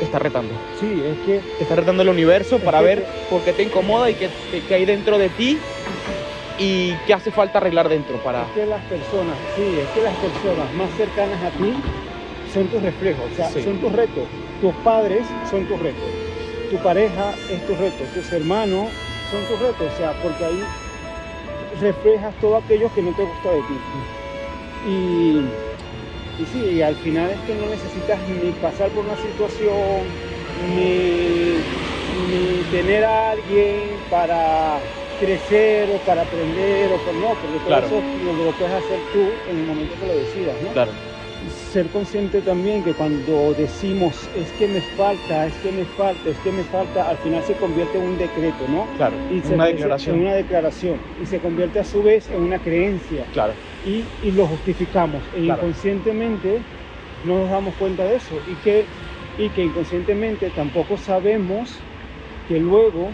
te 0.00 0.04
está 0.04 0.18
retando. 0.18 0.52
Sí, 0.80 1.00
es 1.06 1.18
que 1.24 1.38
Te 1.58 1.62
está 1.62 1.76
retando 1.76 2.02
el 2.02 2.08
universo 2.08 2.58
para 2.58 2.80
que 2.80 2.84
ver 2.84 3.06
por 3.30 3.42
qué 3.42 3.52
te 3.52 3.62
incomoda 3.62 4.10
y 4.10 4.14
qué, 4.14 4.28
qué- 4.50 4.62
qué 4.66 4.74
hay 4.74 4.86
dentro 4.86 5.18
de 5.18 5.28
ti 5.28 5.56
y 6.58 6.94
qué 7.06 7.14
hace 7.14 7.30
falta 7.30 7.58
arreglar 7.58 7.88
dentro 7.88 8.16
para... 8.16 8.42
Es 8.42 8.48
que 8.56 8.66
las 8.66 8.82
personas, 8.86 9.36
sí, 9.54 9.78
es 9.78 9.88
que 9.90 10.02
las 10.02 10.16
personas 10.16 10.72
más 10.74 10.90
cercanas 10.96 11.40
a 11.44 11.50
ti 11.50 11.74
son 12.58 12.66
tus 12.68 12.82
reflejos, 12.82 13.24
o 13.32 13.36
sea, 13.36 13.48
Sí. 13.50 13.62
son 13.62 13.78
tus 13.78 13.92
retos. 13.92 14.24
Tus 14.60 14.74
padres 14.82 15.22
son 15.50 15.64
tus 15.66 15.78
retos. 15.78 16.10
Tu 16.70 16.76
pareja 16.78 17.34
es 17.50 17.64
tu 17.66 17.74
reto. 17.76 18.02
Tus 18.14 18.32
hermanos 18.32 18.88
son 19.30 19.40
tus 19.48 19.60
retos, 19.60 19.92
o 19.92 19.96
sea, 19.96 20.12
porque 20.22 20.44
ahí 20.44 20.62
reflejas 21.80 22.34
todo 22.40 22.56
aquello 22.56 22.90
que 22.94 23.02
no 23.02 23.12
te 23.12 23.22
gusta 23.22 23.50
de 23.50 23.60
ti. 23.60 23.78
Y, 24.88 24.92
y 26.42 26.46
sí, 26.52 26.76
y 26.76 26.82
al 26.82 26.96
final 26.96 27.30
es 27.30 27.38
que 27.46 27.54
no 27.54 27.66
necesitas 27.70 28.18
ni 28.28 28.50
pasar 28.52 28.88
por 28.90 29.04
una 29.04 29.16
situación, 29.16 30.02
ni, 30.74 31.54
ni 32.30 32.62
tener 32.72 33.04
a 33.04 33.30
alguien 33.32 33.90
para 34.10 34.78
crecer 35.20 35.88
o 35.94 35.98
para 35.98 36.22
aprender 36.22 36.90
o 36.92 36.96
por 36.98 37.14
no, 37.14 37.28
porque 37.34 37.58
todo 37.58 37.66
Claro. 37.68 37.86
eso 37.86 38.02
lo, 38.24 38.44
lo 38.44 38.50
puedes 38.52 38.74
hacer 38.74 38.98
tú 39.12 39.20
en 39.50 39.58
el 39.60 39.66
momento 39.66 39.94
que 40.00 40.06
lo 40.08 40.14
decidas, 40.16 40.56
¿no? 40.64 40.72
Claro. 40.72 40.90
Ser 41.72 41.86
consciente 41.86 42.40
también 42.40 42.82
que 42.82 42.92
cuando 42.94 43.54
decimos 43.54 44.28
es 44.36 44.50
que 44.58 44.66
me 44.66 44.80
falta, 44.80 45.46
es 45.46 45.54
que 45.62 45.70
me 45.70 45.84
falta, 45.84 46.30
es 46.30 46.38
que 46.38 46.50
me 46.50 46.64
falta, 46.64 47.08
al 47.08 47.16
final 47.18 47.42
se 47.44 47.54
convierte 47.54 47.96
en 47.98 48.04
un 48.04 48.18
decreto, 48.18 48.66
¿no? 48.68 48.86
Claro, 48.96 49.16
Y 49.30 49.40
se 49.40 49.54
una 49.54 49.66
declaración. 49.66 50.16
En 50.16 50.22
una 50.22 50.34
declaración. 50.34 50.98
Y 51.22 51.26
se 51.26 51.38
convierte 51.38 51.78
a 51.78 51.84
su 51.84 52.02
vez 52.02 52.28
en 52.30 52.42
una 52.42 52.58
creencia. 52.58 53.24
Claro, 53.32 53.52
Y, 53.86 54.02
y 54.26 54.32
lo 54.32 54.46
justificamos. 54.46 55.22
E 55.36 55.42
Claro. 55.44 55.62
inconscientemente 55.62 56.58
no 57.24 57.38
nos 57.40 57.50
damos 57.50 57.74
cuenta 57.76 58.04
de 58.04 58.16
eso. 58.16 58.34
Y 58.50 58.54
que, 58.56 58.86
y 59.38 59.48
que 59.50 59.64
inconscientemente 59.64 60.50
tampoco 60.50 60.96
sabemos 60.96 61.78
que 62.48 62.58
luego 62.58 63.10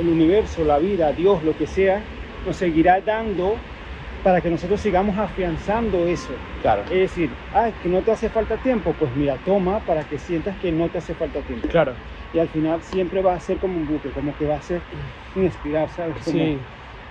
el 0.00 0.08
universo, 0.08 0.64
la 0.64 0.78
vida, 0.78 1.12
Dios, 1.12 1.44
lo 1.44 1.56
que 1.56 1.66
sea, 1.66 2.02
nos 2.46 2.56
seguirá 2.56 3.00
dando 3.00 3.54
para 4.22 4.40
que 4.40 4.50
nosotros 4.50 4.80
sigamos 4.80 5.18
afianzando 5.18 6.06
eso. 6.06 6.32
claro. 6.62 6.82
Es 6.84 6.90
decir, 6.90 7.30
ah, 7.52 7.70
que 7.82 7.88
no 7.88 8.00
te 8.02 8.12
hace 8.12 8.28
falta 8.28 8.56
tiempo, 8.56 8.92
pues 8.98 9.14
mira, 9.16 9.36
toma 9.38 9.80
para 9.80 10.04
que 10.04 10.18
sientas 10.18 10.56
que 10.58 10.70
no 10.72 10.88
te 10.88 10.98
hace 10.98 11.14
falta 11.14 11.40
tiempo. 11.40 11.68
Claro. 11.68 11.94
Y 12.32 12.38
al 12.38 12.48
final 12.48 12.80
siempre 12.82 13.20
va 13.20 13.34
a 13.34 13.40
ser 13.40 13.58
como 13.58 13.76
un 13.78 13.86
buque, 13.86 14.10
como 14.10 14.34
que 14.36 14.46
va 14.46 14.56
a 14.56 14.62
ser 14.62 14.80
un 15.34 15.44
espiral, 15.44 15.88
¿sabes? 15.90 16.14
Como- 16.24 16.38
Sí. 16.38 16.58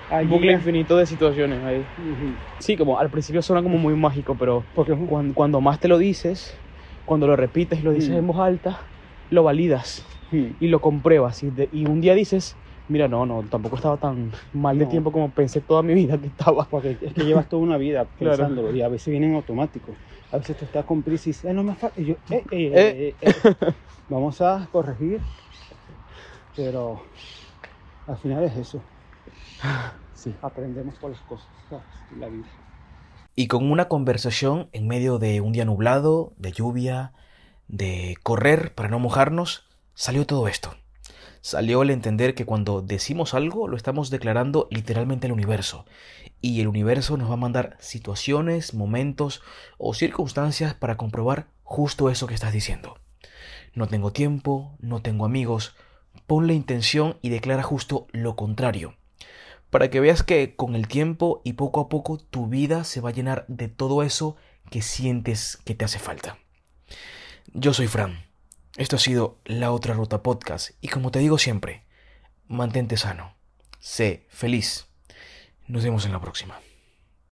Allí 0.10 0.28
bucle 0.28 0.52
infinito 0.52 0.98
de 0.98 1.06
situaciones 1.06 1.64
ahí. 1.64 1.78
Ujú. 1.78 2.34
Sí, 2.60 2.76
como 2.76 3.00
al 3.00 3.10
principio 3.10 3.42
suena 3.42 3.64
como 3.64 3.78
muy 3.78 3.96
mágico, 3.96 4.36
pero 4.38 4.66
Porque 4.76 4.92
un- 4.92 5.08
cuando, 5.08 5.34
cuando 5.34 5.62
más 5.62 5.80
te 5.80 5.88
lo 5.88 5.98
dices, 5.98 6.54
cuando 7.06 7.28
lo 7.28 7.36
repites 7.38 7.80
y 7.80 7.84
lo 7.84 7.94
dices 7.94 8.10
Mm. 8.12 8.18
en 8.18 8.28
voz 8.28 8.40
alta, 8.40 8.80
lo 9.30 9.44
validas 9.44 10.06
Ujú. 10.32 10.48
y 10.60 10.68
lo 10.68 10.82
compruebas. 10.82 11.44
Y, 11.44 11.50
de- 11.52 11.70
y 11.72 11.86
un 11.86 12.02
día 12.02 12.14
dices, 12.14 12.58
mira, 12.92 13.08
no, 13.08 13.26
no, 13.26 13.42
tampoco 13.44 13.76
estaba 13.78 13.98
tan 13.98 14.32
mal 14.54 14.78
de 14.78 14.86
No. 14.86 14.92
tiempo 14.92 15.12
como 15.12 15.30
pensé 15.32 15.62
toda 15.62 15.82
mi 15.82 15.94
vida 15.94 16.18
que 16.18 16.28
estaba. 16.28 16.66
Porque 16.66 16.98
es 17.02 17.14
que 17.14 17.24
llevas 17.24 17.48
toda 17.50 17.64
una 17.64 17.78
vida 17.78 18.06
Claro. 18.20 18.38
pensándolo 18.38 18.76
y 18.76 18.82
a 18.82 18.88
veces 18.88 19.08
vienen 19.12 19.34
automáticos. 19.36 19.96
A 20.32 20.38
veces 20.38 20.56
tú 20.58 20.66
estás 20.66 20.86
con 20.86 21.02
prisa 21.02 21.24
y 21.26 21.32
dices, 21.32 21.46
"Eh, 21.46 21.54
no 21.54 21.64
me 21.64 21.76
falta. 21.76 22.00
Y 22.00 22.06
yo, 22.06 22.14
eh, 22.30 22.36
eh, 22.36 22.44
Eh. 22.52 22.72
eh, 22.74 23.16
eh, 23.22 23.34
eh. 23.62 23.74
vamos 24.10 24.40
a 24.42 24.68
corregir. 24.72 25.20
Pero 26.56 27.02
al 28.08 28.18
final 28.18 28.44
es 28.44 28.56
eso. 28.58 28.82
Sí. 30.14 30.34
Aprendemos 30.42 30.96
por 30.96 31.12
las 31.12 31.22
cosas. 31.22 31.48
La 32.20 32.28
vida. 32.28 32.46
Y 33.36 33.48
con 33.48 33.72
una 33.72 33.88
conversación 33.88 34.68
en 34.74 34.88
medio 34.88 35.18
de 35.18 35.40
un 35.42 35.54
día 35.54 35.64
nublado, 35.66 36.34
de 36.38 36.52
lluvia, 36.52 37.14
de 37.70 38.16
correr 38.22 38.74
para 38.76 38.90
no 38.90 39.00
mojarnos, 39.00 39.66
salió 39.94 40.26
todo 40.26 40.48
esto. 40.50 40.76
Salió 41.42 41.82
el 41.82 41.90
entender 41.90 42.36
que 42.36 42.46
cuando 42.46 42.82
decimos 42.82 43.34
algo 43.34 43.68
lo 43.68 43.76
estamos 43.76 44.10
declarando 44.10 44.68
literalmente 44.72 45.28
al 45.28 45.34
universo. 45.34 45.86
Y 46.40 46.62
el 46.62 46.68
universo 46.68 47.18
nos 47.18 47.30
va 47.30 47.34
a 47.34 47.38
mandar 47.38 47.78
situaciones, 47.80 48.74
momentos 48.74 49.42
o 49.78 49.94
circunstancias 49.94 50.74
para 50.74 50.98
comprobar 50.98 51.48
justo 51.64 52.10
eso 52.10 52.28
que 52.28 52.36
estás 52.36 52.54
diciendo. 52.54 52.98
No 53.74 53.88
tengo 53.88 54.12
tiempo, 54.12 54.78
no 54.80 55.02
tengo 55.02 55.26
amigos. 55.26 55.76
Ponle 56.28 56.54
intención 56.54 57.18
y 57.22 57.30
declara 57.30 57.64
justo 57.64 58.08
lo 58.12 58.36
contrario 58.36 58.96
para 59.72 59.90
que 59.90 60.02
veas 60.02 60.22
que 60.22 60.56
con 60.56 60.76
el 60.76 60.88
tiempo 60.88 61.42
y 61.44 61.54
poco 61.54 61.80
a 61.80 61.90
poco 61.90 62.18
tu 62.18 62.48
vida 62.48 62.84
se 62.84 63.02
va 63.02 63.10
a 63.10 63.14
llenar 63.14 63.46
de 63.48 63.70
todo 63.70 64.04
eso 64.04 64.36
que 64.70 64.82
sientes 64.82 65.58
que 65.66 65.74
te 65.74 65.86
hace 65.86 65.98
falta. 65.98 66.38
Yo 67.54 67.74
soy 67.74 67.88
Fran. 67.88 68.31
Esto 68.78 68.96
ha 68.96 69.00
sido 69.00 69.38
La 69.44 69.74
Otra 69.74 69.94
Ruta 69.94 70.24
Podcast 70.24 70.72
y 70.80 70.88
como 70.88 71.12
te 71.12 71.20
digo 71.20 71.38
siempre, 71.38 71.84
mantente 72.48 72.96
sano, 72.96 73.36
sé 73.80 74.26
feliz. 74.30 74.88
Nos 75.68 75.84
vemos 75.84 76.06
en 76.06 76.14
la 76.14 76.22
próxima. 76.22 76.58